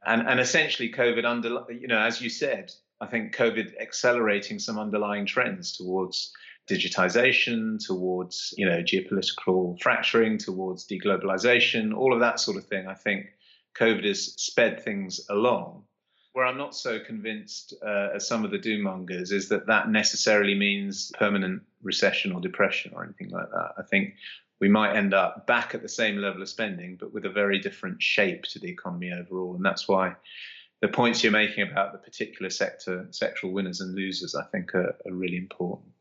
and 0.05 0.27
and 0.27 0.39
essentially 0.39 0.91
COVID 0.91 1.23
under 1.25 1.63
you 1.71 1.87
know 1.87 1.99
as 1.99 2.21
you 2.21 2.29
said, 2.29 2.71
I 3.03 3.07
think 3.07 3.35
COVID 3.35 3.79
accelerating 3.81 4.59
some 4.59 4.79
underlying 4.79 5.25
trends 5.25 5.75
towards 5.75 6.31
digitization, 6.69 7.77
towards 7.85 8.53
you 8.57 8.65
know 8.65 8.81
geopolitical 8.81 9.79
fracturing, 9.81 10.37
towards 10.37 10.87
deglobalization, 10.87 11.93
all 11.93 12.13
of 12.13 12.21
that 12.21 12.39
sort 12.39 12.57
of 12.57 12.65
thing. 12.65 12.87
I 12.87 12.93
think 12.93 13.25
COVID 13.77 14.05
has 14.05 14.33
sped 14.41 14.83
things 14.83 15.19
along 15.29 15.83
where 16.33 16.45
I'm 16.45 16.57
not 16.57 16.75
so 16.75 16.99
convinced 16.99 17.75
uh, 17.85 18.09
as 18.15 18.27
some 18.27 18.43
of 18.43 18.49
the 18.49 18.57
doom 18.57 18.81
mongers 18.81 19.31
is 19.31 19.49
that 19.49 19.67
that 19.67 19.89
necessarily 19.89 20.55
means 20.55 21.11
permanent 21.19 21.61
recession 21.83 22.31
or 22.31 22.41
depression 22.41 22.91
or 22.95 23.03
anything 23.03 23.29
like 23.29 23.49
that. 23.51 23.73
I 23.77 23.83
think 23.83 24.15
we 24.59 24.67
might 24.67 24.95
end 24.95 25.13
up 25.13 25.45
back 25.45 25.75
at 25.75 25.83
the 25.83 25.89
same 25.89 26.17
level 26.17 26.41
of 26.41 26.49
spending, 26.49 26.97
but 26.99 27.13
with 27.13 27.25
a 27.25 27.29
very 27.29 27.59
different 27.59 28.01
shape 28.01 28.43
to 28.45 28.59
the 28.59 28.69
economy 28.69 29.11
overall. 29.11 29.55
And 29.55 29.63
that's 29.63 29.87
why 29.87 30.15
the 30.83 30.89
points 30.89 31.23
you're 31.23 31.31
making 31.31 31.65
about 31.71 31.93
the 31.93 31.97
particular 31.97 32.49
sector, 32.49 33.07
sectoral 33.11 33.53
winners 33.53 33.79
and 33.79 33.95
losers, 33.95 34.35
I 34.35 34.43
think 34.51 34.75
are, 34.75 34.93
are 35.05 35.13
really 35.13 35.37
important. 35.37 35.93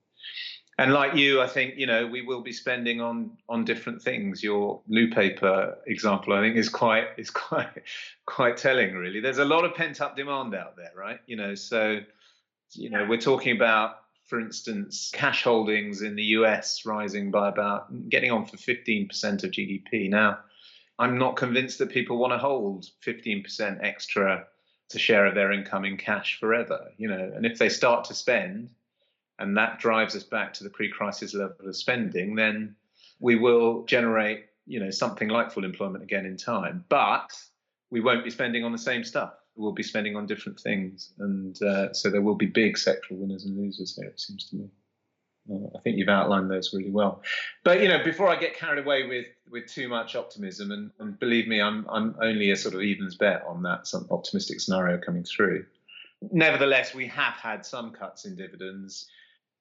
and 0.76 0.92
like 0.92 1.14
you, 1.14 1.40
I 1.40 1.46
think 1.46 1.74
you 1.76 1.86
know 1.86 2.04
we 2.04 2.22
will 2.22 2.40
be 2.40 2.52
spending 2.52 3.00
on 3.00 3.38
on 3.48 3.64
different 3.64 4.02
things. 4.02 4.42
Your 4.42 4.82
loo 4.88 5.08
paper 5.08 5.78
example, 5.86 6.32
I 6.32 6.40
think, 6.40 6.56
is 6.56 6.68
quite 6.68 7.06
is 7.16 7.30
quite 7.30 7.68
quite 8.26 8.56
telling. 8.56 8.94
Really, 8.94 9.20
there's 9.20 9.38
a 9.38 9.44
lot 9.44 9.64
of 9.64 9.76
pent 9.76 10.00
up 10.00 10.16
demand 10.16 10.52
out 10.52 10.76
there, 10.76 10.90
right? 10.96 11.20
You 11.26 11.36
know, 11.36 11.54
so 11.54 12.00
you 12.72 12.90
know 12.90 13.06
we're 13.08 13.20
talking 13.20 13.54
about, 13.54 13.98
for 14.26 14.40
instance, 14.40 15.12
cash 15.14 15.44
holdings 15.44 16.02
in 16.02 16.16
the 16.16 16.28
U.S. 16.38 16.84
rising 16.84 17.30
by 17.30 17.48
about 17.48 18.08
getting 18.08 18.32
on 18.32 18.46
for 18.46 18.56
15% 18.56 19.44
of 19.44 19.50
GDP. 19.52 20.10
Now, 20.10 20.40
I'm 20.98 21.18
not 21.18 21.36
convinced 21.36 21.78
that 21.78 21.90
people 21.90 22.18
want 22.18 22.32
to 22.32 22.38
hold 22.38 22.86
15% 23.06 23.78
extra 23.84 24.48
to 24.92 24.98
share 24.98 25.26
of 25.26 25.34
their 25.34 25.52
income 25.52 25.84
in 25.84 25.96
cash 25.96 26.38
forever. 26.38 26.92
You 26.96 27.08
know, 27.08 27.32
and 27.34 27.44
if 27.44 27.58
they 27.58 27.68
start 27.68 28.04
to 28.06 28.14
spend 28.14 28.70
and 29.38 29.56
that 29.56 29.80
drives 29.80 30.14
us 30.14 30.22
back 30.22 30.52
to 30.54 30.64
the 30.64 30.70
pre-crisis 30.70 31.34
level 31.34 31.66
of 31.66 31.76
spending, 31.76 32.36
then 32.36 32.76
we 33.18 33.36
will 33.36 33.84
generate, 33.84 34.46
you 34.66 34.78
know, 34.78 34.90
something 34.90 35.28
like 35.28 35.50
full 35.50 35.64
employment 35.64 36.04
again 36.04 36.26
in 36.26 36.36
time. 36.36 36.84
But 36.88 37.32
we 37.90 38.00
won't 38.00 38.24
be 38.24 38.30
spending 38.30 38.64
on 38.64 38.72
the 38.72 38.78
same 38.78 39.04
stuff. 39.04 39.34
We'll 39.56 39.72
be 39.72 39.82
spending 39.82 40.16
on 40.16 40.26
different 40.26 40.60
things, 40.60 41.10
and 41.18 41.60
uh, 41.62 41.92
so 41.92 42.08
there 42.08 42.22
will 42.22 42.36
be 42.36 42.46
big 42.46 42.76
sectoral 42.76 43.18
winners 43.18 43.44
and 43.44 43.58
losers 43.58 43.96
here. 43.96 44.08
It 44.08 44.20
seems 44.20 44.48
to 44.48 44.56
me. 44.56 44.70
Uh, 45.50 45.76
I 45.76 45.80
think 45.80 45.98
you've 45.98 46.08
outlined 46.08 46.50
those 46.50 46.72
really 46.72 46.90
well. 46.90 47.22
But 47.64 47.80
you 47.80 47.88
know, 47.88 48.02
before 48.04 48.28
I 48.28 48.36
get 48.36 48.56
carried 48.56 48.84
away 48.84 49.06
with 49.06 49.26
with 49.50 49.66
too 49.66 49.88
much 49.88 50.14
optimism, 50.14 50.70
and, 50.70 50.90
and 50.98 51.18
believe 51.18 51.48
me, 51.48 51.60
I'm 51.60 51.86
I'm 51.88 52.14
only 52.20 52.50
a 52.50 52.56
sort 52.56 52.74
of 52.74 52.82
evens 52.82 53.16
bet 53.16 53.44
on 53.46 53.62
that 53.64 53.86
some 53.86 54.06
optimistic 54.10 54.60
scenario 54.60 54.98
coming 54.98 55.24
through. 55.24 55.66
Nevertheless, 56.30 56.94
we 56.94 57.08
have 57.08 57.34
had 57.34 57.66
some 57.66 57.90
cuts 57.90 58.24
in 58.24 58.36
dividends 58.36 59.08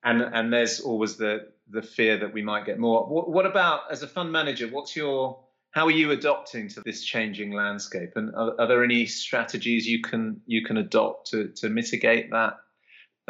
and 0.03 0.21
and 0.21 0.51
there's 0.51 0.79
always 0.79 1.17
the 1.17 1.47
the 1.69 1.81
fear 1.81 2.17
that 2.17 2.33
we 2.33 2.41
might 2.41 2.65
get 2.65 2.79
more. 2.79 3.05
What, 3.07 3.29
what, 3.29 3.45
about 3.45 3.91
as 3.91 4.03
a 4.03 4.07
fund 4.07 4.31
manager? 4.31 4.67
What's 4.67 4.95
your 4.95 5.39
how 5.71 5.85
are 5.85 5.91
you 5.91 6.11
adopting 6.11 6.67
to 6.69 6.81
this 6.81 7.03
changing 7.03 7.53
landscape? 7.53 8.11
And 8.15 8.35
are, 8.35 8.59
are, 8.59 8.67
there 8.67 8.83
any 8.83 9.05
strategies 9.05 9.87
you 9.87 10.01
can 10.01 10.41
you 10.45 10.65
can 10.65 10.77
adopt 10.77 11.31
to 11.31 11.49
to 11.57 11.69
mitigate 11.69 12.31
that 12.31 12.57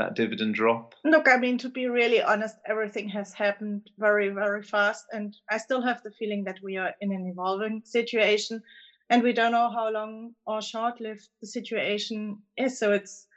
that 0.01 0.15
dividend 0.15 0.55
drop? 0.55 0.95
Look, 1.03 1.27
I 1.27 1.37
mean, 1.37 1.57
to 1.59 1.69
be 1.69 1.87
really 1.87 2.21
honest, 2.21 2.55
everything 2.65 3.07
has 3.09 3.33
happened 3.33 3.89
very 3.97 4.29
very 4.29 4.63
fast, 4.63 5.05
and 5.11 5.35
I 5.49 5.57
still 5.57 5.81
have 5.81 6.01
the 6.03 6.11
feeling 6.19 6.43
that 6.45 6.59
we 6.63 6.77
are 6.77 6.93
in 7.01 7.11
an 7.11 7.27
evolving 7.31 7.81
situation, 7.85 8.61
and 9.09 9.23
we 9.23 9.33
don't 9.33 9.51
know 9.51 9.69
how 9.69 9.89
long 9.91 10.33
or 10.45 10.61
short 10.61 10.99
lived 10.99 11.27
the 11.41 11.47
situation 11.47 12.39
is. 12.57 12.79
So 12.79 12.91
it's 12.93 13.27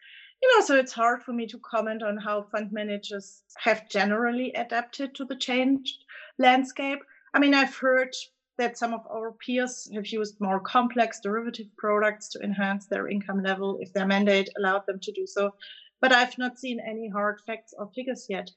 you 0.43 0.59
know, 0.59 0.67
so 0.67 0.77
it's 0.77 0.93
hard 0.93 1.23
for 1.23 1.33
me 1.33 1.47
to 1.47 1.59
comment 1.59 2.03
on 2.03 2.19
how 2.19 2.43
fund 2.53 2.71
managers 2.73 3.43
have 3.57 3.89
generally 3.89 4.53
adapted 4.53 5.15
to 5.15 5.25
the 5.25 5.37
changed 5.37 6.05
landscape. 6.39 6.99
I 7.33 7.39
mean, 7.39 7.55
I've 7.55 7.77
heard 7.77 8.15
that 8.59 8.79
some 8.79 8.95
of 8.95 9.01
our 9.11 9.33
peers 9.33 9.91
have 9.95 10.07
used 10.07 10.41
more 10.41 10.61
complex 10.61 11.21
derivative 11.21 11.67
products 11.77 12.29
to 12.29 12.41
enhance 12.41 12.87
their 12.87 13.09
income 13.09 13.43
level 13.43 13.79
if 13.81 13.93
their 13.93 14.07
mandate 14.07 14.49
allowed 14.59 14.87
them 14.87 15.01
to 15.01 15.13
do 15.13 15.27
so. 15.27 15.55
But 16.05 16.13
I've 16.13 16.37
not 16.37 16.59
seen 16.59 16.81
any 16.81 17.09
hard 17.09 17.41
facts 17.47 17.73
or 17.79 17.91
figures 17.95 18.27
yet. 18.29 18.51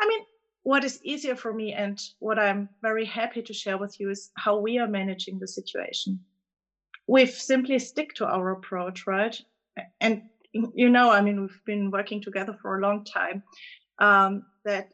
I 0.00 0.08
mean, 0.08 0.20
what 0.62 0.82
is 0.82 0.98
easier 1.04 1.36
for 1.36 1.52
me 1.52 1.74
and 1.74 2.02
what 2.20 2.38
I'm 2.38 2.70
very 2.80 3.04
happy 3.04 3.42
to 3.42 3.52
share 3.52 3.76
with 3.76 4.00
you 4.00 4.08
is 4.08 4.30
how 4.38 4.56
we 4.56 4.78
are 4.78 4.88
managing 4.88 5.38
the 5.38 5.46
situation. 5.46 6.18
We've 7.06 7.28
simply 7.28 7.78
stick 7.80 8.14
to 8.14 8.26
our 8.26 8.52
approach, 8.52 9.06
right? 9.06 9.38
And 10.00 10.22
you 10.54 10.88
know, 10.88 11.10
I 11.10 11.20
mean, 11.20 11.42
we've 11.42 11.64
been 11.66 11.90
working 11.90 12.22
together 12.22 12.56
for 12.62 12.78
a 12.78 12.80
long 12.80 13.04
time. 13.04 13.42
Um, 13.98 14.46
that, 14.64 14.88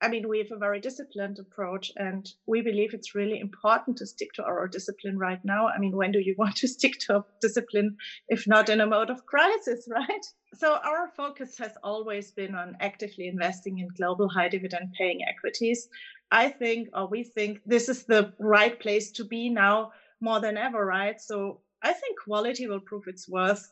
I 0.00 0.08
mean, 0.08 0.28
we 0.28 0.38
have 0.38 0.52
a 0.52 0.58
very 0.58 0.80
disciplined 0.80 1.38
approach, 1.38 1.90
and 1.96 2.30
we 2.46 2.60
believe 2.60 2.92
it's 2.92 3.14
really 3.14 3.38
important 3.38 3.96
to 3.98 4.06
stick 4.06 4.32
to 4.34 4.44
our 4.44 4.68
discipline 4.68 5.18
right 5.18 5.42
now. 5.44 5.68
I 5.68 5.78
mean, 5.78 5.96
when 5.96 6.12
do 6.12 6.18
you 6.18 6.34
want 6.38 6.56
to 6.56 6.68
stick 6.68 6.98
to 7.00 7.16
a 7.16 7.24
discipline 7.40 7.96
if 8.28 8.46
not 8.46 8.68
in 8.68 8.80
a 8.80 8.86
mode 8.86 9.10
of 9.10 9.24
crisis, 9.26 9.86
right? 9.90 10.26
So, 10.54 10.74
our 10.84 11.08
focus 11.16 11.56
has 11.58 11.72
always 11.82 12.32
been 12.32 12.54
on 12.54 12.76
actively 12.80 13.28
investing 13.28 13.78
in 13.78 13.88
global 13.96 14.28
high 14.28 14.48
dividend 14.48 14.92
paying 14.98 15.20
equities. 15.24 15.88
I 16.30 16.48
think, 16.48 16.88
or 16.92 17.08
we 17.08 17.24
think, 17.24 17.60
this 17.64 17.88
is 17.88 18.04
the 18.04 18.32
right 18.38 18.78
place 18.78 19.12
to 19.12 19.24
be 19.24 19.48
now 19.48 19.92
more 20.20 20.40
than 20.40 20.56
ever, 20.56 20.84
right? 20.84 21.20
So, 21.20 21.60
I 21.82 21.92
think 21.92 22.18
quality 22.24 22.66
will 22.66 22.80
prove 22.80 23.06
its 23.06 23.28
worth 23.28 23.70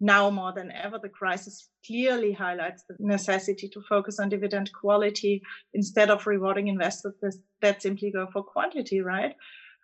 now 0.00 0.30
more 0.30 0.52
than 0.52 0.70
ever, 0.72 0.98
the 0.98 1.08
crisis 1.08 1.68
clearly 1.86 2.32
highlights 2.32 2.84
the 2.88 2.96
necessity 2.98 3.68
to 3.68 3.80
focus 3.88 4.18
on 4.18 4.28
dividend 4.28 4.70
quality 4.72 5.42
instead 5.74 6.10
of 6.10 6.26
rewarding 6.26 6.68
investors 6.68 7.14
that 7.62 7.82
simply 7.82 8.10
go 8.10 8.26
for 8.32 8.42
quantity, 8.42 9.00
right? 9.00 9.34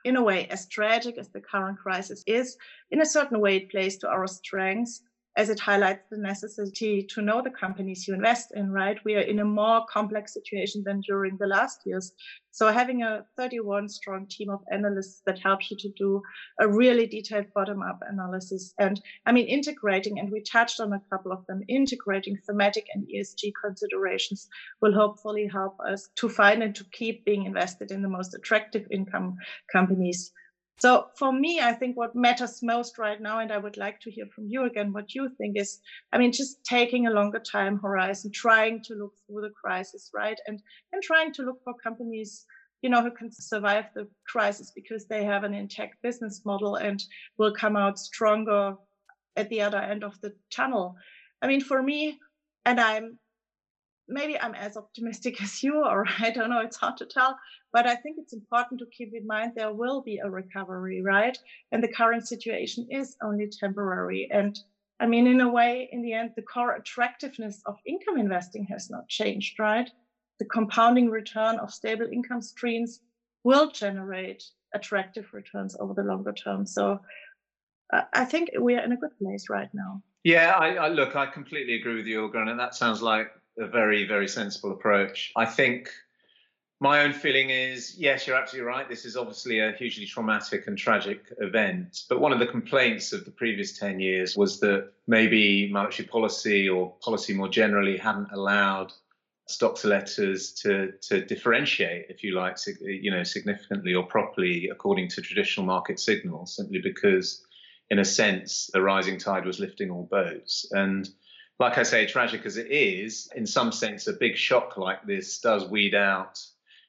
In 0.04 0.16
a 0.16 0.22
way, 0.22 0.46
as 0.48 0.68
tragic 0.68 1.16
as 1.16 1.30
the 1.30 1.40
current 1.40 1.78
crisis 1.78 2.22
is, 2.26 2.56
in 2.90 3.00
a 3.00 3.06
certain 3.06 3.40
way, 3.40 3.56
it 3.56 3.70
plays 3.70 3.98
to 3.98 4.08
our 4.08 4.26
strengths 4.26 5.02
as 5.36 5.48
it 5.48 5.58
highlights 5.58 6.04
the 6.10 6.18
necessity 6.18 7.06
to 7.14 7.22
know 7.22 7.40
the 7.42 7.50
companies 7.50 8.06
you 8.06 8.14
invest 8.14 8.52
in, 8.54 8.70
right? 8.70 8.98
We 9.04 9.14
are 9.14 9.20
in 9.20 9.38
a 9.38 9.44
more 9.44 9.84
complex 9.90 10.34
situation 10.34 10.82
than 10.84 11.00
during 11.00 11.38
the 11.38 11.46
last 11.46 11.80
years. 11.86 12.12
So 12.50 12.70
having 12.70 13.02
a 13.02 13.24
31 13.38 13.88
strong 13.88 14.26
team 14.28 14.50
of 14.50 14.60
analysts 14.70 15.22
that 15.24 15.38
helps 15.38 15.70
you 15.70 15.76
to 15.78 15.88
do 15.96 16.20
a 16.60 16.68
really 16.68 17.06
detailed 17.06 17.46
bottom 17.54 17.80
up 17.82 18.00
analysis 18.06 18.74
and 18.78 19.00
I 19.24 19.32
mean, 19.32 19.46
integrating, 19.46 20.18
and 20.18 20.30
we 20.30 20.42
touched 20.42 20.80
on 20.80 20.92
a 20.92 21.00
couple 21.10 21.32
of 21.32 21.46
them, 21.46 21.62
integrating 21.66 22.36
thematic 22.46 22.86
and 22.92 23.06
ESG 23.06 23.52
considerations 23.64 24.48
will 24.82 24.92
hopefully 24.92 25.48
help 25.50 25.78
us 25.80 26.10
to 26.16 26.28
find 26.28 26.62
and 26.62 26.74
to 26.74 26.84
keep 26.92 27.24
being 27.24 27.46
invested 27.46 27.90
in 27.90 28.02
the 28.02 28.08
most 28.08 28.34
attractive 28.34 28.86
income 28.90 29.36
companies 29.72 30.32
so 30.78 31.06
for 31.16 31.32
me, 31.32 31.60
I 31.60 31.72
think 31.72 31.96
what 31.96 32.16
matters 32.16 32.60
most 32.62 32.98
right 32.98 33.20
now, 33.20 33.38
and 33.38 33.52
I 33.52 33.58
would 33.58 33.76
like 33.76 34.00
to 34.00 34.10
hear 34.10 34.26
from 34.34 34.46
you 34.48 34.64
again 34.64 34.92
what 34.92 35.14
you 35.14 35.28
think 35.38 35.56
is, 35.56 35.80
I 36.12 36.18
mean, 36.18 36.32
just 36.32 36.64
taking 36.64 37.06
a 37.06 37.10
longer 37.12 37.38
time 37.38 37.78
horizon, 37.78 38.32
trying 38.32 38.82
to 38.84 38.94
look 38.94 39.12
through 39.26 39.42
the 39.42 39.50
crisis, 39.50 40.10
right? 40.14 40.38
And 40.46 40.60
and 40.92 41.02
trying 41.02 41.32
to 41.34 41.42
look 41.42 41.62
for 41.62 41.74
companies, 41.74 42.44
you 42.82 42.90
know, 42.90 43.02
who 43.02 43.10
can 43.10 43.30
survive 43.30 43.86
the 43.94 44.08
crisis 44.26 44.72
because 44.74 45.06
they 45.06 45.24
have 45.24 45.44
an 45.44 45.54
intact 45.54 46.02
business 46.02 46.42
model 46.44 46.76
and 46.76 47.02
will 47.38 47.54
come 47.54 47.76
out 47.76 47.98
stronger 47.98 48.74
at 49.36 49.48
the 49.50 49.60
other 49.60 49.78
end 49.78 50.02
of 50.02 50.20
the 50.20 50.34
tunnel. 50.50 50.96
I 51.42 51.46
mean, 51.46 51.60
for 51.60 51.82
me, 51.82 52.18
and 52.64 52.80
I'm 52.80 53.18
maybe 54.08 54.38
I'm 54.38 54.54
as 54.54 54.76
optimistic 54.76 55.42
as 55.42 55.62
you, 55.62 55.84
or 55.84 56.06
I 56.18 56.30
don't 56.30 56.50
know, 56.50 56.60
it's 56.60 56.76
hard 56.76 56.96
to 56.98 57.06
tell. 57.06 57.38
But 57.72 57.86
I 57.86 57.96
think 57.96 58.16
it's 58.18 58.32
important 58.32 58.80
to 58.80 58.86
keep 58.96 59.12
in 59.14 59.26
mind 59.26 59.52
there 59.54 59.72
will 59.72 60.02
be 60.02 60.18
a 60.18 60.30
recovery, 60.30 61.02
right? 61.02 61.36
And 61.70 61.82
the 61.82 61.92
current 61.92 62.26
situation 62.26 62.86
is 62.90 63.16
only 63.22 63.48
temporary. 63.48 64.28
And 64.30 64.58
I 65.00 65.06
mean, 65.06 65.26
in 65.26 65.40
a 65.40 65.50
way, 65.50 65.88
in 65.90 66.02
the 66.02 66.12
end, 66.12 66.30
the 66.36 66.42
core 66.42 66.76
attractiveness 66.76 67.60
of 67.66 67.76
income 67.86 68.18
investing 68.18 68.66
has 68.70 68.90
not 68.90 69.08
changed, 69.08 69.58
right? 69.58 69.90
The 70.38 70.44
compounding 70.44 71.10
return 71.10 71.58
of 71.58 71.72
stable 71.72 72.08
income 72.12 72.42
streams 72.42 73.00
will 73.44 73.70
generate 73.70 74.44
attractive 74.74 75.26
returns 75.32 75.76
over 75.80 75.94
the 75.94 76.02
longer 76.02 76.32
term. 76.32 76.66
So 76.66 77.00
I 78.12 78.24
think 78.24 78.50
we 78.58 78.74
are 78.74 78.84
in 78.84 78.92
a 78.92 78.96
good 78.96 79.16
place 79.18 79.48
right 79.50 79.68
now. 79.74 80.02
Yeah, 80.24 80.52
I, 80.52 80.74
I 80.74 80.88
look, 80.88 81.16
I 81.16 81.26
completely 81.26 81.74
agree 81.74 81.96
with 81.96 82.06
you, 82.06 82.28
Ilga, 82.28 82.48
and 82.48 82.58
that 82.58 82.74
sounds 82.74 83.02
like 83.02 83.32
a 83.58 83.66
very, 83.66 84.06
very 84.06 84.28
sensible 84.28 84.72
approach. 84.72 85.32
I 85.36 85.44
think 85.44 85.90
my 86.80 87.04
own 87.04 87.12
feeling 87.12 87.50
is 87.50 87.94
yes, 87.96 88.26
you're 88.26 88.36
absolutely 88.36 88.66
right. 88.66 88.88
This 88.88 89.04
is 89.04 89.16
obviously 89.16 89.60
a 89.60 89.72
hugely 89.72 90.04
traumatic 90.04 90.66
and 90.66 90.76
tragic 90.76 91.32
event. 91.38 92.02
But 92.08 92.20
one 92.20 92.32
of 92.32 92.40
the 92.40 92.46
complaints 92.46 93.12
of 93.12 93.24
the 93.24 93.30
previous 93.30 93.78
10 93.78 94.00
years 94.00 94.36
was 94.36 94.58
that 94.60 94.90
maybe 95.06 95.70
monetary 95.70 96.08
policy 96.08 96.68
or 96.68 96.94
policy 97.00 97.34
more 97.34 97.48
generally 97.48 97.96
hadn't 97.96 98.32
allowed 98.32 98.92
stock 99.46 99.76
selectors 99.76 100.52
to 100.52 100.92
to 101.02 101.24
differentiate, 101.24 102.06
if 102.08 102.24
you 102.24 102.34
like, 102.34 102.56
you 102.80 103.10
know, 103.10 103.22
significantly 103.22 103.94
or 103.94 104.04
properly 104.04 104.68
according 104.68 105.08
to 105.10 105.20
traditional 105.20 105.66
market 105.66 106.00
signals, 106.00 106.56
simply 106.56 106.80
because, 106.80 107.44
in 107.90 107.98
a 107.98 108.04
sense, 108.04 108.70
the 108.72 108.82
rising 108.82 109.18
tide 109.18 109.44
was 109.44 109.60
lifting 109.60 109.90
all 109.90 110.08
boats. 110.10 110.66
And 110.72 111.08
like 111.58 111.78
I 111.78 111.82
say, 111.82 112.06
tragic 112.06 112.44
as 112.46 112.56
it 112.56 112.70
is, 112.70 113.30
in 113.34 113.46
some 113.46 113.72
sense, 113.72 114.06
a 114.06 114.12
big 114.12 114.36
shock 114.36 114.76
like 114.76 115.06
this 115.06 115.38
does 115.38 115.68
weed 115.68 115.94
out 115.94 116.40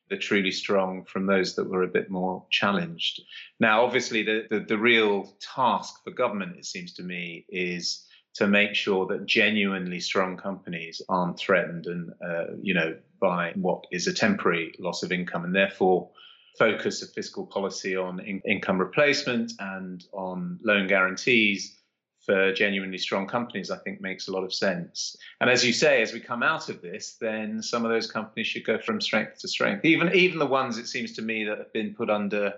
the 0.10 0.18
truly 0.18 0.52
strong 0.52 1.06
from 1.06 1.26
those 1.26 1.56
that 1.56 1.70
were 1.70 1.84
a 1.84 1.88
bit 1.88 2.10
more 2.10 2.46
challenged. 2.52 3.22
Now, 3.60 3.84
obviously, 3.84 4.24
the, 4.24 4.46
the, 4.50 4.60
the 4.60 4.78
real 4.78 5.36
task 5.40 6.04
for 6.04 6.12
government, 6.12 6.58
it 6.58 6.66
seems 6.66 6.94
to 6.94 7.04
me, 7.04 7.46
is 7.50 8.06
to 8.36 8.48
make 8.48 8.76
sure 8.76 9.06
that 9.08 9.26
genuinely 9.26 10.00
strong 10.00 10.38
companies 10.38 11.02
aren't 11.08 11.38
threatened 11.38 11.86
and 11.86 12.12
uh, 12.26 12.46
you 12.62 12.74
know 12.74 12.96
by 13.20 13.52
what 13.56 13.84
is 13.92 14.08
a 14.08 14.14
temporary 14.14 14.74
loss 14.80 15.04
of 15.04 15.12
income 15.12 15.46
and 15.46 15.56
therefore 15.56 16.10
focus 16.58 17.02
of 17.02 17.10
fiscal 17.12 17.46
policy 17.46 17.96
on 17.96 18.20
in- 18.20 18.42
income 18.48 18.80
replacement 18.80 19.52
and 19.60 20.06
on 20.14 20.60
loan 20.64 20.88
guarantees 20.88 21.78
for 22.26 22.54
genuinely 22.54 22.98
strong 22.98 23.28
companies, 23.28 23.70
I 23.70 23.78
think 23.78 24.00
makes 24.00 24.28
a 24.28 24.32
lot 24.32 24.44
of 24.44 24.54
sense. 24.54 25.18
And 25.42 25.50
as 25.50 25.66
you 25.66 25.74
say, 25.74 26.02
as 26.02 26.14
we 26.14 26.20
come 26.20 26.44
out 26.44 26.70
of 26.70 26.82
this, 26.82 27.18
then 27.20 27.62
some 27.62 27.84
of 27.84 27.92
those 27.92 28.10
companies 28.10 28.48
should 28.48 28.66
go 28.66 28.78
from 28.78 29.02
strength 29.02 29.40
to 29.40 29.48
strength. 29.48 29.84
Even 29.86 30.14
even 30.14 30.40
the 30.40 30.46
ones 30.46 30.78
it 30.78 30.88
seems 30.88 31.14
to 31.14 31.22
me 31.22 31.44
that 31.46 31.58
have 31.58 31.74
been 31.74 31.94
put 31.94 32.10
under 32.10 32.54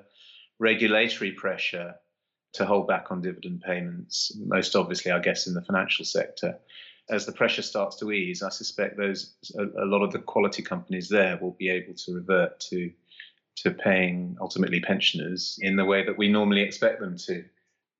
regulatory 0.59 1.31
pressure 1.31 1.95
to 2.53 2.65
hold 2.65 2.87
back 2.87 3.11
on 3.11 3.21
dividend 3.21 3.61
payments, 3.61 4.31
most 4.45 4.75
obviously, 4.75 5.11
I 5.11 5.19
guess, 5.19 5.47
in 5.47 5.53
the 5.53 5.61
financial 5.61 6.05
sector. 6.05 6.57
As 7.09 7.25
the 7.25 7.33
pressure 7.33 7.61
starts 7.61 7.97
to 7.97 8.11
ease, 8.11 8.41
I 8.41 8.49
suspect 8.49 8.97
those 8.97 9.35
a, 9.57 9.83
a 9.83 9.85
lot 9.85 10.03
of 10.03 10.11
the 10.11 10.19
quality 10.19 10.63
companies 10.63 11.09
there 11.09 11.37
will 11.41 11.55
be 11.59 11.69
able 11.69 11.93
to 11.93 12.13
revert 12.13 12.59
to 12.71 12.91
to 13.57 13.71
paying 13.71 14.35
ultimately 14.41 14.81
pensioners 14.81 15.57
in 15.61 15.77
the 15.77 15.85
way 15.85 16.05
that 16.05 16.17
we 16.17 16.27
normally 16.27 16.61
expect 16.61 16.99
them 16.99 17.17
to. 17.17 17.45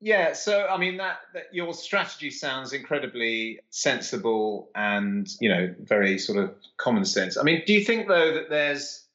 Yeah, 0.01 0.33
so 0.33 0.67
I 0.67 0.77
mean 0.77 0.97
that, 0.97 1.19
that 1.33 1.45
your 1.51 1.73
strategy 1.73 2.29
sounds 2.29 2.73
incredibly 2.73 3.59
sensible 3.69 4.69
and 4.75 5.27
you 5.39 5.49
know 5.49 5.73
very 5.79 6.19
sort 6.19 6.37
of 6.37 6.53
common 6.77 7.05
sense. 7.05 7.37
I 7.37 7.43
mean, 7.43 7.63
do 7.65 7.73
you 7.73 7.83
think 7.83 8.07
though 8.07 8.33
that 8.33 8.49
there's 8.49 9.05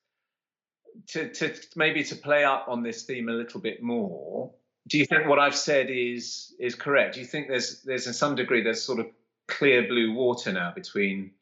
to 1.08 1.28
to 1.32 1.54
maybe 1.76 2.02
to 2.04 2.16
play 2.16 2.44
up 2.44 2.66
on 2.68 2.82
this 2.82 3.02
theme 3.02 3.28
a 3.28 3.32
little 3.32 3.60
bit 3.60 3.82
more? 3.82 4.52
Do 4.88 4.98
you 4.98 5.04
think 5.04 5.26
what 5.26 5.38
I've 5.38 5.54
said 5.54 5.88
is 5.90 6.54
is 6.58 6.74
correct? 6.74 7.14
Do 7.14 7.20
you 7.20 7.26
think 7.26 7.48
there's 7.48 7.82
there's 7.82 8.06
in 8.06 8.12
some 8.14 8.34
degree 8.34 8.62
there's 8.62 8.82
sort 8.82 9.00
of 9.00 9.06
clear 9.46 9.86
blue 9.86 10.12
water 10.12 10.52
now 10.52 10.72
between 10.74 11.32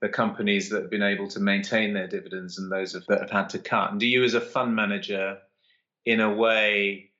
the 0.00 0.08
companies 0.08 0.70
that 0.70 0.82
have 0.82 0.90
been 0.90 1.02
able 1.02 1.28
to 1.28 1.40
maintain 1.40 1.92
their 1.92 2.08
dividends 2.08 2.58
and 2.58 2.72
those 2.72 2.92
that 2.92 3.20
have 3.20 3.30
had 3.30 3.50
to 3.50 3.58
cut? 3.58 3.90
And 3.90 4.00
do 4.00 4.06
you, 4.06 4.24
as 4.24 4.34
a 4.34 4.40
fund 4.40 4.74
manager, 4.74 5.38
in 6.06 6.20
a 6.20 6.32
way, 6.32 7.10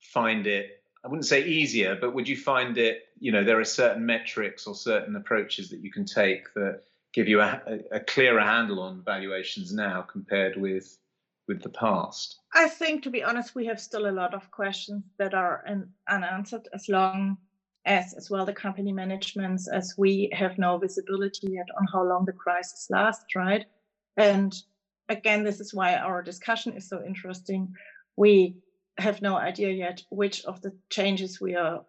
find 0.00 0.46
it? 0.46 0.81
I 1.04 1.08
wouldn't 1.08 1.26
say 1.26 1.44
easier, 1.44 1.96
but 2.00 2.14
would 2.14 2.28
you 2.28 2.36
find 2.36 2.78
it? 2.78 3.08
You 3.18 3.32
know, 3.32 3.44
there 3.44 3.58
are 3.58 3.64
certain 3.64 4.06
metrics 4.06 4.66
or 4.66 4.74
certain 4.74 5.16
approaches 5.16 5.70
that 5.70 5.80
you 5.80 5.90
can 5.90 6.04
take 6.04 6.52
that 6.54 6.82
give 7.12 7.28
you 7.28 7.40
a, 7.40 7.60
a 7.90 8.00
clearer 8.00 8.40
handle 8.40 8.80
on 8.80 9.02
valuations 9.04 9.72
now 9.72 10.02
compared 10.02 10.56
with 10.56 10.96
with 11.48 11.62
the 11.62 11.68
past? 11.68 12.38
I 12.54 12.68
think, 12.68 13.02
to 13.02 13.10
be 13.10 13.24
honest, 13.24 13.54
we 13.54 13.66
have 13.66 13.80
still 13.80 14.08
a 14.08 14.12
lot 14.12 14.32
of 14.32 14.50
questions 14.50 15.02
that 15.18 15.34
are 15.34 15.64
unanswered 16.08 16.68
as 16.72 16.88
long 16.88 17.36
as 17.84 18.14
as 18.14 18.30
well 18.30 18.46
the 18.46 18.52
company 18.52 18.92
managements 18.92 19.68
as 19.68 19.94
we 19.98 20.30
have 20.32 20.56
no 20.56 20.78
visibility 20.78 21.48
yet 21.50 21.66
on 21.78 21.86
how 21.92 22.02
long 22.04 22.24
the 22.24 22.32
crisis 22.32 22.86
lasts 22.90 23.34
right 23.34 23.66
and 24.16 24.54
again 25.08 25.42
this 25.42 25.58
is 25.58 25.74
why 25.74 25.96
our 25.96 26.22
discussion 26.22 26.72
is 26.74 26.88
so 26.88 27.02
interesting 27.04 27.68
we 28.16 28.54
have 28.98 29.22
no 29.22 29.36
idea 29.36 29.70
yet 29.70 30.02
which 30.10 30.44
of 30.44 30.60
the 30.62 30.72
changes 30.90 31.40
we 31.40 31.54
are 31.54 31.84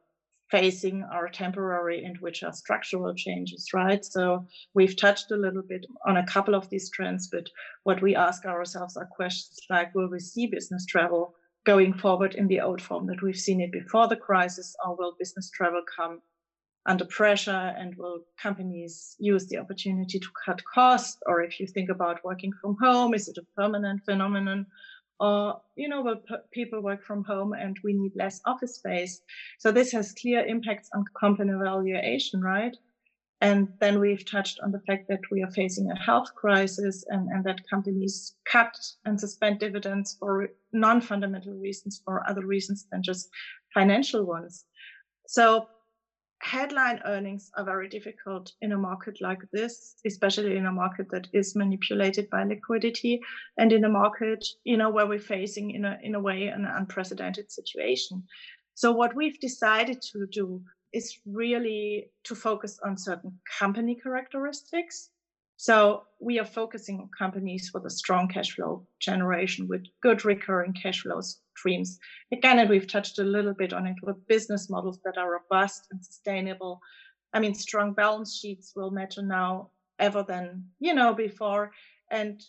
facing 0.49 1.03
are 1.03 1.27
temporary 1.29 2.03
and 2.03 2.17
which 2.19 2.43
are 2.43 2.53
structural 2.53 3.13
changes 3.15 3.69
right 3.73 4.05
so 4.05 4.45
we've 4.73 4.99
touched 4.99 5.31
a 5.31 5.35
little 5.35 5.63
bit 5.63 5.85
on 6.05 6.17
a 6.17 6.25
couple 6.25 6.53
of 6.53 6.69
these 6.69 6.89
trends 6.91 7.27
but 7.27 7.49
what 7.83 8.01
we 8.01 8.15
ask 8.15 8.45
ourselves 8.45 8.95
are 8.95 9.05
questions 9.05 9.59
like 9.69 9.93
will 9.95 10.09
we 10.09 10.19
see 10.19 10.45
business 10.47 10.85
travel 10.85 11.33
going 11.65 11.93
forward 11.93 12.35
in 12.35 12.47
the 12.47 12.59
old 12.59 12.81
form 12.81 13.07
that 13.07 13.21
we've 13.21 13.37
seen 13.37 13.61
it 13.61 13.71
before 13.71 14.07
the 14.07 14.15
crisis, 14.15 14.75
or 14.85 14.95
will 14.95 15.15
business 15.17 15.49
travel 15.49 15.81
come 15.95 16.21
under 16.85 17.05
pressure 17.05 17.73
and 17.77 17.95
will 17.95 18.19
companies 18.41 19.15
use 19.19 19.47
the 19.47 19.57
opportunity 19.57 20.19
to 20.19 20.27
cut 20.45 20.61
costs? 20.65 21.17
Or 21.25 21.41
if 21.41 21.59
you 21.59 21.67
think 21.67 21.89
about 21.89 22.23
working 22.23 22.51
from 22.61 22.75
home, 22.81 23.13
is 23.13 23.27
it 23.29 23.37
a 23.37 23.45
permanent 23.55 24.01
phenomenon? 24.03 24.65
Or, 25.23 25.61
you 25.77 25.87
know, 25.87 26.01
will 26.01 26.21
people 26.51 26.81
work 26.81 27.05
from 27.05 27.23
home 27.23 27.53
and 27.53 27.77
we 27.81 27.93
need 27.93 28.11
less 28.13 28.41
office 28.45 28.75
space? 28.75 29.21
So 29.57 29.71
this 29.71 29.93
has 29.93 30.11
clear 30.11 30.45
impacts 30.45 30.89
on 30.93 31.05
company 31.17 31.53
valuation, 31.53 32.41
right? 32.41 32.75
And 33.39 33.69
then 33.79 34.01
we've 34.01 34.29
touched 34.29 34.59
on 34.59 34.73
the 34.73 34.81
fact 34.81 35.07
that 35.07 35.21
we 35.31 35.41
are 35.41 35.51
facing 35.51 35.89
a 35.89 35.95
health 35.95 36.35
crisis 36.35 37.05
and, 37.07 37.29
and 37.29 37.41
that 37.45 37.61
companies 37.69 38.35
cut 38.43 38.75
and 39.05 39.17
suspend 39.17 39.59
dividends 39.59 40.17
for 40.19 40.49
non 40.73 40.99
fundamental 40.99 41.53
reasons, 41.53 42.01
for 42.03 42.29
other 42.29 42.45
reasons 42.45 42.85
than 42.91 43.01
just 43.01 43.29
financial 43.73 44.25
ones. 44.25 44.65
So, 45.27 45.69
headline 46.43 46.99
earnings 47.05 47.49
are 47.57 47.63
very 47.63 47.87
difficult 47.87 48.51
in 48.61 48.73
a 48.73 48.77
market 48.77 49.21
like 49.21 49.39
this, 49.53 49.95
especially 50.05 50.57
in 50.57 50.65
a 50.65 50.71
market 50.71 51.09
that 51.09 51.27
is 51.33 51.55
manipulated 51.55 52.29
by 52.29 52.43
liquidity 52.43 53.21
and 53.57 53.71
in 53.71 53.85
a 53.85 53.89
market, 53.89 54.45
you 54.63 54.77
know, 54.77 54.89
where 54.89 55.07
we're 55.07 55.19
facing 55.19 55.71
in 55.71 55.85
a 55.85 55.97
in 56.03 56.15
a 56.15 56.19
way 56.19 56.47
an 56.47 56.65
unprecedented 56.65 57.51
situation. 57.51 58.23
So 58.75 58.91
what 58.91 59.15
we've 59.15 59.39
decided 59.39 60.01
to 60.11 60.27
do 60.31 60.61
is 60.91 61.17
really 61.25 62.11
to 62.25 62.35
focus 62.35 62.79
on 62.85 62.97
certain 62.97 63.39
company 63.59 63.95
characteristics. 63.95 65.09
So 65.57 66.03
we 66.19 66.39
are 66.39 66.45
focusing 66.45 66.99
on 66.99 67.09
companies 67.17 67.71
with 67.73 67.85
a 67.85 67.89
strong 67.89 68.27
cash 68.27 68.55
flow 68.55 68.85
generation 68.99 69.67
with 69.67 69.83
good 70.01 70.25
recurring 70.25 70.73
cash 70.73 71.01
flow 71.01 71.21
Again, 72.31 72.59
and 72.59 72.69
we've 72.69 72.87
touched 72.87 73.19
a 73.19 73.23
little 73.23 73.53
bit 73.53 73.73
on 73.73 73.87
it 73.87 73.95
with 74.03 74.27
business 74.27 74.69
models 74.69 74.99
that 75.05 75.17
are 75.17 75.31
robust 75.31 75.87
and 75.91 76.03
sustainable. 76.03 76.79
I 77.33 77.39
mean, 77.39 77.55
strong 77.55 77.93
balance 77.93 78.37
sheets 78.37 78.73
will 78.75 78.91
matter 78.91 79.21
now 79.21 79.69
ever 79.99 80.23
than, 80.23 80.65
you 80.79 80.93
know, 80.93 81.13
before. 81.13 81.71
And 82.11 82.43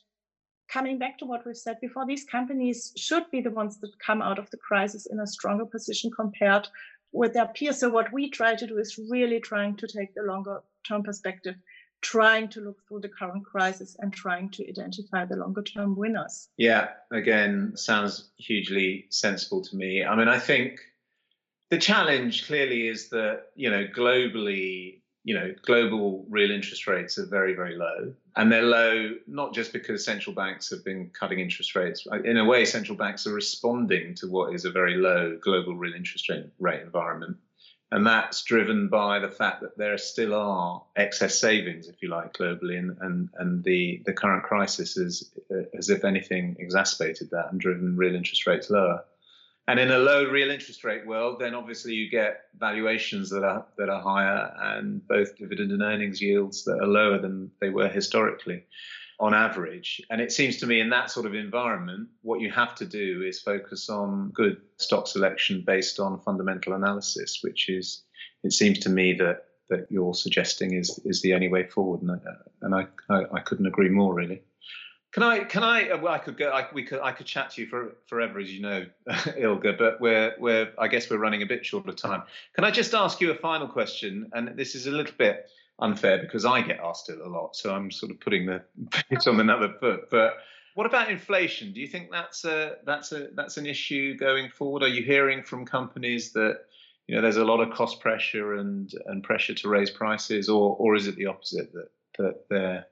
coming 0.69 0.99
back 0.99 1.19
to 1.19 1.27
what 1.27 1.47
we've 1.47 1.57
said 1.57 1.79
before, 1.81 2.07
these 2.07 2.25
companies 2.25 2.93
should 2.97 3.31
be 3.31 3.41
the 3.41 3.51
ones 3.51 3.79
that 3.81 3.99
come 4.05 4.23
out 4.23 4.39
of 4.39 4.51
the 4.51 4.59
crisis 4.59 5.07
in 5.07 5.21
a 5.21 5.27
stronger 5.27 5.67
position 5.67 6.11
compared 6.11 6.69
with 7.13 7.33
their 7.33 7.47
peers. 7.47 7.79
So 7.79 7.89
what 7.89 8.13
we 8.13 8.29
try 8.29 8.55
to 8.57 8.67
do 8.67 8.79
is 8.79 8.99
really 9.11 9.41
trying 9.41 9.77
to 9.77 9.87
take 9.87 10.15
the 10.15 10.23
longer 10.23 10.61
term 10.87 11.03
perspective, 11.03 11.55
trying 12.05 12.49
to 12.51 12.61
look 12.61 12.77
through 12.87 13.01
the 13.01 13.09
current 13.09 13.45
crisis 13.45 13.97
and 13.99 14.13
trying 14.13 14.51
to 14.51 14.69
identify 14.69 15.25
the 15.25 15.37
longer 15.37 15.63
term 15.63 15.97
winners. 15.97 16.49
Yeah, 16.59 16.89
again, 17.11 17.73
sounds 17.77 18.31
hugely 18.37 19.07
sensible 19.09 19.63
to 19.63 19.75
me. 19.75 20.05
I 20.05 20.15
mean, 20.15 20.29
I 20.29 20.39
think 20.39 20.81
the 21.71 21.79
challenge 21.79 22.47
clearly 22.47 22.89
is 22.89 23.09
that, 23.09 23.47
you 23.57 23.71
know, 23.71 23.87
globally 23.87 25.01
you 25.27 25.35
know, 25.35 25.55
global 25.65 26.27
real 26.29 26.51
interest 26.51 26.87
rates 26.87 27.19
are 27.19 27.25
very, 27.25 27.55
very 27.55 27.77
low. 27.77 28.13
And 28.37 28.53
they're 28.53 28.63
low 28.63 29.15
not 29.27 29.55
just 29.55 29.73
because 29.73 30.05
central 30.05 30.37
banks 30.37 30.69
have 30.69 30.85
been 30.85 31.11
cutting 31.19 31.41
interest 31.41 31.75
rates. 31.75 32.07
In 32.25 32.37
a 32.37 32.45
way, 32.45 32.67
central 32.67 32.97
banks 32.99 33.27
are 33.27 33.33
responding 33.33 34.15
to 34.17 34.29
what 34.29 34.55
is 34.55 34.67
a 34.67 34.71
very 34.71 34.97
low 34.97 35.39
global 35.41 35.77
real 35.77 35.95
interest 35.95 36.31
rate 36.59 36.83
environment. 36.83 37.39
And 37.95 38.05
that's 38.05 38.43
driven 38.43 38.89
by 38.89 39.21
the 39.21 39.31
fact 39.31 39.61
that 39.61 39.79
there 39.79 39.97
still 39.99 40.35
are 40.35 40.83
excess 40.97 41.39
savings, 41.39 41.87
if 41.87 42.03
you 42.03 42.09
like, 42.09 42.33
globally, 42.33 42.77
and, 42.77 42.97
and, 43.01 43.29
and 43.39 43.63
the, 43.63 44.03
the 44.05 44.13
current 44.13 44.43
crisis 44.43 44.97
is, 44.97 45.31
uh, 45.49 45.63
as 45.79 45.91
if 45.91 46.05
anything, 46.05 46.57
exacerbated 46.59 47.31
that 47.31 47.53
and 47.53 47.61
driven 47.61 47.97
real 47.97 48.17
interest 48.17 48.49
rates 48.49 48.69
lower. 48.69 49.05
And 49.69 49.79
in 49.79 49.93
a 49.93 49.99
low 49.99 50.25
real 50.29 50.51
interest 50.51 50.83
rate 50.83 51.07
world, 51.07 51.39
then 51.39 51.55
obviously 51.55 51.93
you 51.93 52.11
get 52.11 52.41
valuations 52.59 53.31
that 53.31 53.45
are 53.45 53.65
that 53.79 53.89
are 53.89 54.03
higher 54.03 54.53
and 54.61 55.07
both 55.07 55.37
dividend 55.37 55.71
and 55.71 55.81
earnings 55.81 56.21
yields 56.21 56.65
that 56.65 56.81
are 56.81 56.89
lower 56.89 57.19
than 57.19 57.53
they 57.61 57.71
were 57.71 57.89
historically 57.89 58.65
on 59.21 59.35
average. 59.35 60.03
And 60.11 60.21
it 60.21 60.33
seems 60.33 60.59
to 60.59 60.67
me 60.67 60.81
in 60.81 60.91
that 60.91 61.11
sort 61.11 61.27
of 61.27 61.35
environment, 61.35 62.09
what 62.23 62.41
you 62.41 62.51
have 62.51 62.75
to 62.77 62.85
do 62.85 63.23
is 63.27 63.41
focus 63.41 63.89
on 63.89 64.31
good 64.35 64.61
stock 64.79 65.07
selection 65.07 65.63
based 65.67 66.01
on 66.01 66.21
fundamental 66.21 66.75
analysis, 66.75 67.41
which 67.43 67.69
is 67.69 68.03
it 68.43 68.53
seems 68.53 68.81
to 68.81 68.91
me 68.91 69.15
that 69.15 69.47
that 69.71 69.87
you're 69.91 70.15
suggesting 70.15 70.75
is 70.75 71.01
is 71.05 71.23
the 71.23 71.35
only 71.35 71.49
way 71.49 71.65
forward. 71.65 72.03
And 72.03 72.11
I, 72.11 72.17
and 72.63 72.75
I, 72.75 72.87
I, 73.09 73.25
I 73.39 73.41
couldn't 73.41 73.67
agree 73.67 73.89
more 73.89 74.15
really. 74.15 74.43
Can 75.15 75.23
I? 75.23 75.45
Can 75.45 75.63
I? 75.63 75.91
Uh, 75.91 75.99
well, 75.99 76.13
I 76.13 76.19
could 76.19 76.37
go. 76.37 76.51
I, 76.51 76.67
we 76.73 76.83
could. 76.83 77.01
I 77.01 77.13
could 77.13 77.27
chat 77.27 77.51
to 77.51 77.61
you 77.63 77.69
for 77.69 77.95
forever, 78.09 78.41
as 78.41 78.53
you 78.53 78.61
know, 78.61 78.85
Ilga. 79.09 79.79
But 79.79 80.01
we're 80.01 80.35
we're. 80.41 80.73
I 80.77 80.89
guess 80.89 81.09
we're 81.09 81.19
running 81.19 81.41
a 81.41 81.47
bit 81.47 81.65
short 81.65 81.89
of 81.89 81.95
time. 81.95 82.25
Can 82.55 82.65
I 82.65 82.73
just 82.73 82.95
ask 82.95 83.21
you 83.21 83.31
a 83.31 83.37
final 83.37 83.69
question? 83.69 84.29
And 84.33 84.57
this 84.57 84.75
is 84.75 84.89
a 84.89 84.91
little 84.91 85.15
bit 85.17 85.47
unfair 85.79 86.19
because 86.19 86.45
I 86.45 86.63
get 86.63 86.81
asked 86.81 87.09
it 87.09 87.19
a 87.19 87.29
lot, 87.29 87.57
so 87.57 87.75
I'm 87.75 87.91
sort 87.91 88.13
of 88.13 88.21
putting 88.21 88.47
the 88.47 88.63
bit 89.11 89.27
on 89.27 89.41
another 89.41 89.75
foot. 89.81 90.11
But 90.11 90.35
what 90.75 90.87
about 90.87 91.11
inflation? 91.11 91.73
Do 91.73 91.81
you 91.81 91.87
think 91.87 92.11
that's 92.11 92.45
a 92.45 92.77
that's 92.85 93.13
a 93.13 93.29
that's 93.35 93.57
an 93.57 93.67
issue 93.67 94.17
going 94.17 94.51
forward? 94.51 94.83
Are 94.83 94.89
you 94.89 95.03
hearing 95.03 95.43
from 95.43 95.67
companies 95.67 96.33
that 96.33 96.61
you 97.07 97.15
know 97.15 97.23
there's 97.23 97.37
a 97.37 97.45
lot 97.45 97.61
of 97.61 97.75
cost 97.75 98.01
pressure 98.01 98.55
and 98.55 98.93
and 99.07 99.23
pressure 99.23 99.55
to 99.55 99.69
raise 99.69 99.91
prices, 99.91 100.49
or 100.49 100.77
or 100.77 100.95
is 100.95 101.07
it 101.07 101.17
the 101.17 101.27
opposite 101.27 101.73
that 101.73 101.91
that 102.19 102.49
they're 102.51 102.87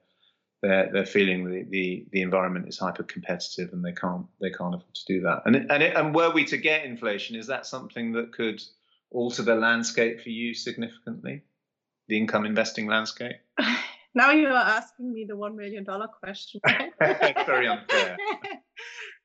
they're 0.61 0.89
they're 0.91 1.05
feeling 1.05 1.43
the, 1.43 1.63
the, 1.69 2.05
the 2.11 2.21
environment 2.21 2.67
is 2.67 2.79
hyper 2.79 3.03
competitive 3.03 3.73
and 3.73 3.83
they 3.83 3.91
can't 3.91 4.25
they 4.41 4.49
can't 4.49 4.73
afford 4.73 4.95
to 4.95 5.05
do 5.05 5.21
that. 5.21 5.43
And 5.45 5.55
and 5.55 5.83
it, 5.83 5.95
and 5.95 6.15
were 6.15 6.31
we 6.31 6.45
to 6.45 6.57
get 6.57 6.85
inflation, 6.85 7.35
is 7.35 7.47
that 7.47 7.65
something 7.65 8.13
that 8.13 8.31
could 8.31 8.61
alter 9.11 9.43
the 9.43 9.55
landscape 9.55 10.21
for 10.21 10.29
you 10.29 10.53
significantly, 10.53 11.43
the 12.13 12.19
income 12.19 12.45
investing 12.45 12.87
landscape? 12.87 13.37
Now 14.15 14.29
you 14.29 14.47
are 14.47 14.67
asking 14.79 15.11
me 15.11 15.25
the 15.27 15.35
one 15.35 15.55
million 15.55 15.83
dollar 15.83 16.07
question. 16.07 16.61
Right? 16.63 16.93
Very 17.47 17.67
unfair. 17.67 18.15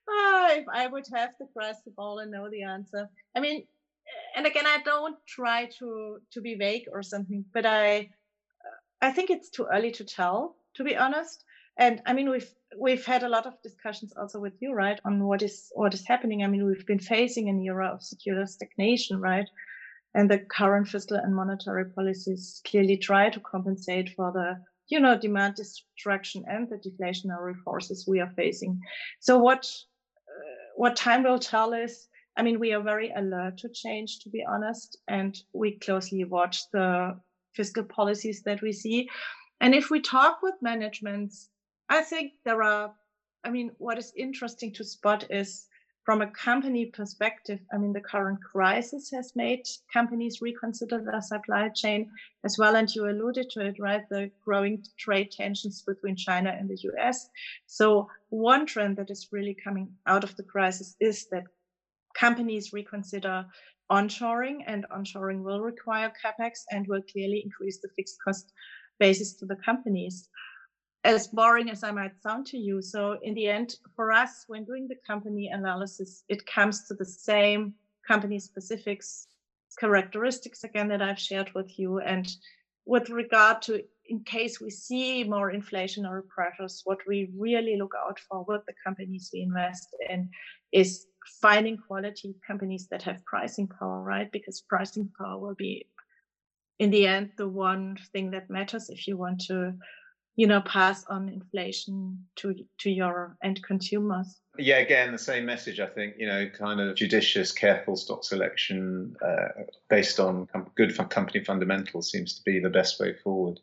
oh, 0.09 0.49
if 0.61 0.65
I 0.73 0.87
would 0.87 1.05
have 1.15 1.33
the 1.39 1.47
crystal 1.55 1.93
ball 1.95 2.21
and 2.21 2.31
know 2.31 2.49
the 2.49 2.63
answer, 2.63 3.07
I 3.37 3.41
mean, 3.41 3.67
and 4.35 4.47
again, 4.47 4.67
I 4.67 4.79
don't 4.83 5.19
try 5.27 5.69
to 5.79 6.21
to 6.33 6.41
be 6.41 6.55
vague 6.55 6.87
or 6.91 7.03
something, 7.03 7.45
but 7.53 7.67
I 7.67 8.09
I 9.03 9.11
think 9.13 9.29
it's 9.29 9.51
too 9.51 9.67
early 9.71 9.91
to 9.91 10.05
tell, 10.05 10.57
to 10.77 10.85
be 10.85 10.97
honest. 10.97 11.45
And 11.77 12.01
I 12.07 12.15
mean, 12.15 12.31
we've 12.31 12.51
we've 12.85 13.05
had 13.05 13.23
a 13.25 13.29
lot 13.29 13.45
of 13.45 13.61
discussions 13.63 14.15
also 14.17 14.41
with 14.41 14.57
you, 14.63 14.73
right, 14.73 14.99
on 15.05 15.27
what 15.29 15.43
is 15.43 15.71
what 15.75 15.93
is 15.93 16.07
happening. 16.07 16.43
I 16.43 16.47
mean, 16.47 16.65
we've 16.65 16.87
been 16.87 17.07
facing 17.17 17.51
an 17.51 17.61
era 17.61 17.89
of 17.89 18.03
secular 18.03 18.47
stagnation, 18.47 19.21
right? 19.21 19.49
And 20.15 20.31
the 20.31 20.39
current 20.39 20.89
fiscal 20.89 21.17
and 21.17 21.35
monetary 21.35 21.85
policies 21.85 22.61
clearly 22.67 22.97
try 22.97 23.31
to 23.31 23.41
compensate 23.41 24.11
for 24.17 24.33
the, 24.33 24.57
you 24.89 25.01
know, 25.01 25.19
demand 25.19 25.55
destruction 25.55 26.45
and 26.49 26.69
the 26.69 26.77
deflationary 26.77 27.55
forces 27.65 28.07
we 28.09 28.21
are 28.21 28.33
facing. 28.35 28.81
So 29.21 29.39
what 29.39 29.71
uh, 30.29 30.73
what 30.77 30.97
time 30.97 31.25
will 31.25 31.39
tell 31.39 31.73
is, 31.73 32.09
I 32.37 32.43
mean, 32.43 32.59
we 32.59 32.73
are 32.73 32.83
very 32.83 33.13
alert 33.15 33.59
to 33.59 33.69
change, 33.69 34.21
to 34.21 34.31
be 34.31 34.45
honest, 34.49 34.99
and 35.09 35.39
we 35.53 35.79
closely 35.79 36.25
watch 36.25 36.63
the 36.73 37.19
fiscal 37.55 37.85
policies 37.85 38.43
that 38.45 38.63
we 38.63 38.73
see. 38.73 39.09
And 39.61 39.75
if 39.75 39.91
we 39.91 40.01
talk 40.01 40.39
with 40.43 40.55
managements, 40.63 41.51
I 41.89 42.03
think 42.03 42.33
there 42.45 42.63
are, 42.63 42.93
I 43.45 43.51
mean, 43.51 43.73
what 43.79 43.99
is 43.99 44.13
interesting 44.17 44.73
to 44.75 44.85
spot 44.85 45.27
is 45.31 45.68
from 46.09 46.23
a 46.23 46.31
company 46.31 46.87
perspective, 46.87 47.61
I 47.71 47.77
mean, 47.77 47.93
the 47.93 48.01
current 48.01 48.39
crisis 48.43 49.11
has 49.11 49.37
made 49.37 49.69
companies 49.93 50.41
reconsider 50.41 51.05
their 51.05 51.21
supply 51.21 51.69
chain 51.69 52.11
as 52.47 52.57
well. 52.57 52.77
And 52.77 52.89
you 52.95 53.11
alluded 53.11 53.51
to 53.51 53.67
it, 53.67 53.77
right? 53.79 54.09
The 54.09 54.31
growing 54.43 54.83
trade 54.99 55.31
tensions 55.31 55.83
between 55.87 56.17
China 56.17 56.57
and 56.59 56.67
the 56.67 56.79
US. 56.93 57.29
So, 57.67 58.09
one 58.31 58.65
trend 58.65 58.97
that 58.97 59.11
is 59.11 59.29
really 59.33 59.55
coming 59.63 59.87
out 60.07 60.25
of 60.25 60.35
the 60.37 60.45
crisis 60.45 60.97
is 60.99 61.27
that 61.31 61.45
companies 62.15 62.73
reconsider 62.73 63.45
onshoring, 63.93 64.61
and 64.67 64.87
onshoring 64.91 65.43
will 65.43 65.61
require 65.61 66.11
capex 66.25 66.61
and 66.71 66.87
will 66.87 67.03
clearly 67.13 67.43
increase 67.45 67.81
the 67.83 67.91
fixed 67.97 68.17
cost 68.25 68.51
basis 68.99 69.35
to 69.35 69.45
the 69.45 69.57
companies. 69.57 70.31
As 71.09 71.29
boring 71.29 71.71
as 71.71 71.83
I 71.83 71.91
might 71.91 72.21
sound 72.23 72.45
to 72.49 72.59
you, 72.59 72.83
so 72.83 73.19
in 73.23 73.33
the 73.33 73.47
end, 73.47 73.77
for 73.97 74.13
us, 74.13 74.45
when 74.47 74.65
doing 74.65 74.87
the 74.87 74.97
company 75.07 75.49
analysis, 75.49 76.23
it 76.29 76.45
comes 76.45 76.87
to 76.87 76.95
the 76.95 77.05
same 77.07 77.73
company 78.07 78.39
specifics 78.39 79.27
characteristics 79.81 80.65
again 80.65 80.89
that 80.89 81.01
I've 81.01 81.19
shared 81.19 81.51
with 81.55 81.79
you. 81.79 82.01
And 82.01 82.31
with 82.85 83.09
regard 83.09 83.63
to 83.63 83.83
in 84.09 84.21
case 84.25 84.61
we 84.61 84.69
see 84.69 85.25
more 85.25 85.51
inflationary 85.51 86.29
pressures, 86.29 86.83
what 86.85 86.99
we 87.07 87.31
really 87.37 87.77
look 87.79 87.95
out 88.07 88.19
for 88.29 88.45
with 88.47 88.63
the 88.67 88.75
companies 88.85 89.31
we 89.33 89.41
invest 89.41 89.89
in 90.11 90.29
is 90.73 91.07
finding 91.41 91.79
quality 91.79 92.35
companies 92.47 92.87
that 92.91 93.03
have 93.03 93.25
pricing 93.25 93.67
power, 93.67 94.03
right? 94.03 94.31
Because 94.31 94.63
pricing 94.69 95.11
power 95.19 95.39
will 95.39 95.55
be, 95.55 95.87
in 96.79 96.91
the 96.91 97.07
end, 97.07 97.31
the 97.37 97.49
one 97.49 97.97
thing 98.13 98.31
that 98.31 98.51
matters 98.51 98.91
if 98.91 99.07
you 99.09 99.17
want 99.17 99.41
to, 99.47 99.75
you 100.39 100.47
know, 100.47 100.63
pass 100.63 101.05
on 101.07 101.29
inflation 101.29 102.25
to 102.37 102.55
to 102.79 102.91
your 102.91 103.37
end 103.43 103.63
consumers 103.63 104.41
yeah, 104.59 104.79
again, 104.79 105.13
the 105.13 105.19
same 105.19 105.47
message. 105.47 105.79
I 105.79 105.87
think 105.87 106.15
you 106.19 106.27
know, 106.27 106.49
kind 106.49 106.81
of 106.81 106.97
judicious, 106.97 107.53
careful 107.53 107.97
stock 107.97 108.25
selection 108.25 109.17
uh, 109.25 109.63
based 109.89 110.19
on 110.19 110.47
com- 110.47 110.71
good 110.75 110.97
company 111.11 111.45
fundamentals 111.45 112.11
seems 112.11 112.35
to 112.35 112.43
be 112.45 112.59
the 112.59 112.69
best 112.69 112.99
way 112.99 113.15
forward. 113.15 113.61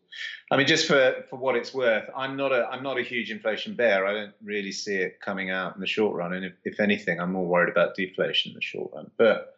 I 0.51 0.57
mean, 0.57 0.67
just 0.67 0.87
for 0.87 1.25
for 1.29 1.37
what 1.37 1.55
it's 1.55 1.73
worth, 1.73 2.09
I'm 2.15 2.37
not 2.37 2.53
a 2.53 2.67
I'm 2.71 2.81
not 2.81 2.97
a 2.97 3.03
huge 3.03 3.29
inflation 3.29 3.75
bear. 3.75 4.05
I 4.05 4.13
don't 4.13 4.33
really 4.41 4.71
see 4.71 4.95
it 4.95 5.19
coming 5.19 5.49
out 5.49 5.75
in 5.75 5.81
the 5.81 5.87
short 5.87 6.15
run, 6.15 6.33
and 6.33 6.45
if, 6.45 6.53
if 6.63 6.79
anything, 6.79 7.19
I'm 7.19 7.33
more 7.33 7.45
worried 7.45 7.69
about 7.69 7.95
deflation 7.95 8.51
in 8.51 8.55
the 8.55 8.61
short 8.61 8.91
run. 8.95 9.11
But 9.17 9.53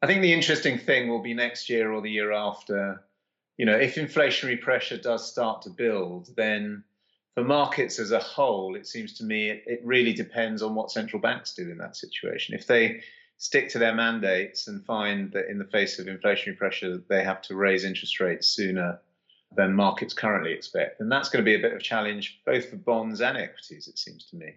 I 0.00 0.06
think 0.06 0.22
the 0.22 0.32
interesting 0.32 0.78
thing 0.78 1.08
will 1.08 1.22
be 1.22 1.34
next 1.34 1.68
year 1.68 1.92
or 1.92 2.00
the 2.00 2.10
year 2.10 2.32
after. 2.32 3.02
You 3.58 3.66
know, 3.66 3.76
if 3.76 3.96
inflationary 3.96 4.60
pressure 4.60 4.96
does 4.96 5.30
start 5.30 5.62
to 5.62 5.70
build, 5.70 6.30
then 6.36 6.84
for 7.34 7.44
markets 7.44 7.98
as 7.98 8.12
a 8.12 8.20
whole, 8.20 8.76
it 8.76 8.86
seems 8.86 9.12
to 9.18 9.24
me 9.24 9.50
it, 9.50 9.64
it, 9.66 9.80
really 9.84 10.12
depends 10.12 10.62
on 10.62 10.74
what 10.74 10.90
central 10.90 11.20
banks 11.20 11.54
do 11.54 11.70
in 11.70 11.78
that 11.78 11.96
situation. 11.96 12.54
If 12.54 12.66
they 12.66 13.02
stick 13.36 13.68
to 13.70 13.78
their 13.78 13.94
mandates 13.94 14.68
and 14.68 14.84
find 14.84 15.32
that 15.32 15.50
in 15.50 15.58
the 15.58 15.64
face 15.64 15.98
of 15.98 16.06
inflationary 16.06 16.56
pressure, 16.56 17.02
they 17.08 17.22
have 17.22 17.42
to 17.42 17.56
raise 17.56 17.84
interest 17.84 18.20
rates 18.20 18.48
sooner 18.48 19.00
than 19.56 19.74
markets 19.74 20.14
currently 20.14 20.52
expect, 20.52 20.98
then 20.98 21.08
that's 21.08 21.28
going 21.28 21.44
to 21.44 21.48
be 21.48 21.54
a 21.54 21.60
bit 21.60 21.72
of 21.72 21.78
a 21.78 21.82
challenge 21.82 22.40
both 22.44 22.68
for 22.70 22.76
bonds 22.76 23.20
and 23.20 23.36
equities, 23.36 23.88
it 23.88 23.98
seems 23.98 24.26
to 24.26 24.36
me. 24.36 24.54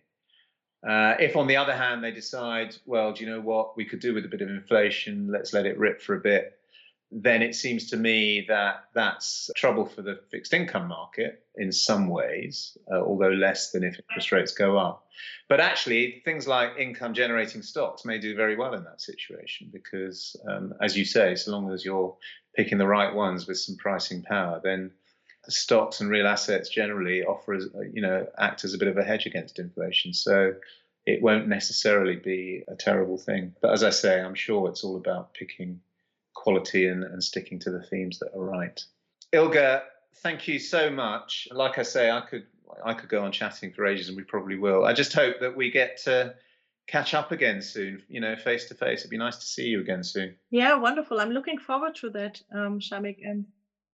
Uh, 0.88 1.16
if, 1.20 1.36
on 1.36 1.48
the 1.48 1.56
other 1.56 1.76
hand, 1.76 2.04
they 2.04 2.12
decide, 2.12 2.76
well, 2.86 3.14
do 3.14 3.24
you 3.24 3.30
know 3.30 3.40
what, 3.40 3.78
we 3.78 3.86
could 3.86 4.00
do 4.00 4.14
with 4.14 4.26
a 4.26 4.28
bit 4.28 4.42
of 4.42 4.50
inflation, 4.50 5.28
let's 5.32 5.54
let 5.54 5.66
it 5.66 5.78
rip 5.78 6.02
for 6.02 6.16
a 6.16 6.20
bit, 6.20 6.60
then 7.12 7.42
it 7.42 7.56
seems 7.56 7.90
to 7.90 7.98
me 7.98 8.46
that 8.48 8.86
that's 8.94 9.50
trouble 9.56 9.86
for 9.86 10.02
the 10.02 10.20
fixed 10.32 10.54
income 10.54 10.88
market 10.88 11.44
in 11.56 11.72
some 11.72 12.08
ways, 12.08 12.78
uh, 12.92 13.02
although 13.02 13.30
less 13.30 13.72
than 13.72 13.84
if 13.84 14.00
interest 14.10 14.32
rates 14.32 14.54
go 14.54 14.78
up. 14.78 15.06
But 15.50 15.60
actually, 15.60 16.22
things 16.24 16.48
like 16.48 16.78
income 16.80 17.14
generating 17.14 17.64
stocks 17.64 18.06
may 18.06 18.18
do 18.18 18.36
very 18.36 18.56
well 18.56 18.74
in 18.74 18.86
that 18.86 19.02
situation 19.02 19.70
because, 19.74 20.38
um, 20.50 20.74
as 20.82 20.98
you 20.98 21.04
say, 21.04 21.36
so 21.36 21.52
long 21.52 21.72
as 21.72 21.84
you're 21.84 22.16
picking 22.56 22.78
the 22.78 22.88
right 22.88 23.14
ones 23.14 23.46
with 23.46 23.60
some 23.60 23.76
pricing 23.76 24.24
power, 24.24 24.62
then 24.64 24.92
stocks 25.50 26.00
and 26.00 26.10
real 26.10 26.28
assets 26.28 26.70
generally 26.70 27.24
offer, 27.24 27.60
you 27.92 28.02
know, 28.02 28.26
act 28.38 28.64
as 28.64 28.74
a 28.74 28.78
bit 28.78 28.88
of 28.88 28.98
a 28.98 29.04
hedge 29.04 29.26
against 29.26 29.60
inflation. 29.60 30.14
So 30.14 30.54
it 31.06 31.22
won't 31.22 31.48
necessarily 31.48 32.16
be 32.16 32.64
a 32.70 32.76
terrible 32.76 33.18
thing. 33.18 33.54
But 33.62 33.72
as 33.72 33.84
I 33.84 33.90
say, 33.90 34.22
I'm 34.22 34.36
sure 34.36 34.70
it's 34.70 34.84
all 34.84 34.96
about 34.96 35.34
picking 35.34 35.82
quality 36.42 36.88
and, 36.88 37.04
and 37.04 37.24
sticking 37.24 37.60
to 37.60 37.70
the 37.70 37.84
themes 37.84 38.18
that 38.20 38.34
are 38.36 38.44
right. 38.44 38.84
Ilga, 39.32 39.84
thank 40.18 40.48
you 40.48 40.58
so 40.58 40.90
much. 40.90 41.48
Like 41.52 41.78
I 41.78 41.84
say, 41.84 42.10
I 42.10 42.22
could 42.22 42.46
I 42.84 42.94
could 42.94 43.10
go 43.10 43.24
on 43.24 43.32
chatting 43.32 43.72
for 43.72 43.86
ages, 43.86 44.08
and 44.08 44.18
we 44.18 44.24
probably 44.24 44.58
will. 44.58 44.86
I 44.86 44.94
just 44.94 45.14
hope 45.14 45.36
that 45.42 45.56
we 45.56 45.72
get 45.72 45.98
to 46.04 46.36
catch 46.88 47.14
up 47.14 47.32
again 47.32 47.62
soon. 47.62 48.02
You 48.08 48.22
know, 48.22 48.36
face 48.36 48.66
to 48.70 48.76
face. 48.76 49.00
It'd 49.02 49.12
be 49.12 49.18
nice 49.18 49.38
to 49.38 49.46
see 49.46 49.66
you 49.66 49.82
again 49.82 50.04
soon. 50.04 50.36
Yeah, 50.50 50.76
wonderful. 50.76 51.20
I'm 51.20 51.32
looking 51.32 51.60
forward 51.60 51.96
to 51.96 52.10
that, 52.12 52.42
um, 52.54 52.80
Shamik, 52.80 53.18
and 53.24 53.46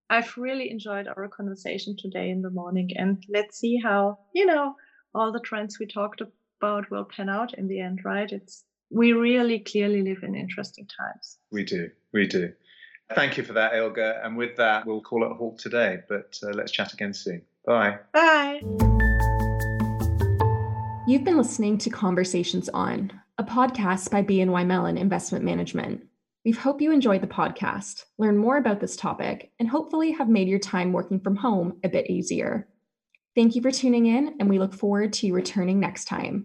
I've 0.10 0.38
really 0.38 0.72
enjoyed 0.72 1.08
our 1.08 1.28
conversation 1.28 1.98
today 1.98 2.30
in 2.30 2.42
the 2.42 2.50
morning. 2.50 2.92
And 2.96 3.24
let's 3.28 3.58
see 3.58 3.78
how 3.78 4.20
you 4.34 4.46
know 4.46 4.76
all 5.14 5.32
the 5.32 5.42
trends 5.42 5.80
we 5.80 5.86
talked 5.86 6.22
about 6.62 6.90
will 6.90 7.06
pan 7.06 7.30
out 7.30 7.54
in 7.56 7.68
the 7.68 7.82
end. 7.82 8.06
Right? 8.06 8.32
It's 8.32 8.64
we 8.90 9.12
really 9.14 9.60
clearly 9.60 10.02
live 10.02 10.24
in 10.24 10.36
interesting 10.36 10.88
times. 10.88 11.38
We 11.52 11.66
do. 11.66 11.90
We 12.14 12.28
do. 12.28 12.54
Thank 13.16 13.38
you 13.38 13.44
for 13.44 13.54
that, 13.54 13.74
Ilga. 13.74 14.26
And 14.26 14.38
with 14.38 14.58
that, 14.58 14.86
we'll 14.86 15.02
call 15.02 15.24
it 15.24 15.32
a 15.32 15.36
halt 15.36 15.60
today, 15.60 16.00
but 16.10 16.38
uh, 16.44 16.50
let's 16.50 16.72
chat 16.72 16.94
again 16.94 17.14
soon. 17.14 17.42
Bye. 17.66 18.00
Bye. 18.14 18.62
You've 21.08 21.24
been 21.24 21.38
listening 21.38 21.78
to 21.80 21.90
Conversations 21.90 22.68
On, 22.70 23.12
a 23.38 23.44
podcast 23.44 24.12
by 24.12 24.24
BNY 24.24 24.66
Mellon 24.66 24.98
Investment 24.98 25.46
Management. 25.46 26.06
We 26.44 26.52
hope 26.52 26.82
you 26.82 26.92
enjoyed 26.92 27.22
the 27.22 27.28
podcast, 27.28 28.06
learn 28.18 28.38
more 28.38 28.58
about 28.58 28.82
this 28.82 28.96
topic, 28.96 29.52
and 29.60 29.70
hopefully 29.70 30.12
have 30.12 30.30
made 30.30 30.50
your 30.50 30.60
time 30.60 30.92
working 30.92 31.20
from 31.20 31.36
home 31.38 31.80
a 31.84 31.90
bit 31.90 32.10
easier. 32.10 32.68
Thank 33.36 33.56
you 33.56 33.62
for 33.62 33.72
tuning 33.72 34.08
in, 34.08 34.36
and 34.40 34.50
we 34.50 34.60
look 34.60 34.74
forward 34.74 35.14
to 35.14 35.28
you 35.28 35.34
returning 35.34 35.80
next 35.80 36.06
time. 36.06 36.44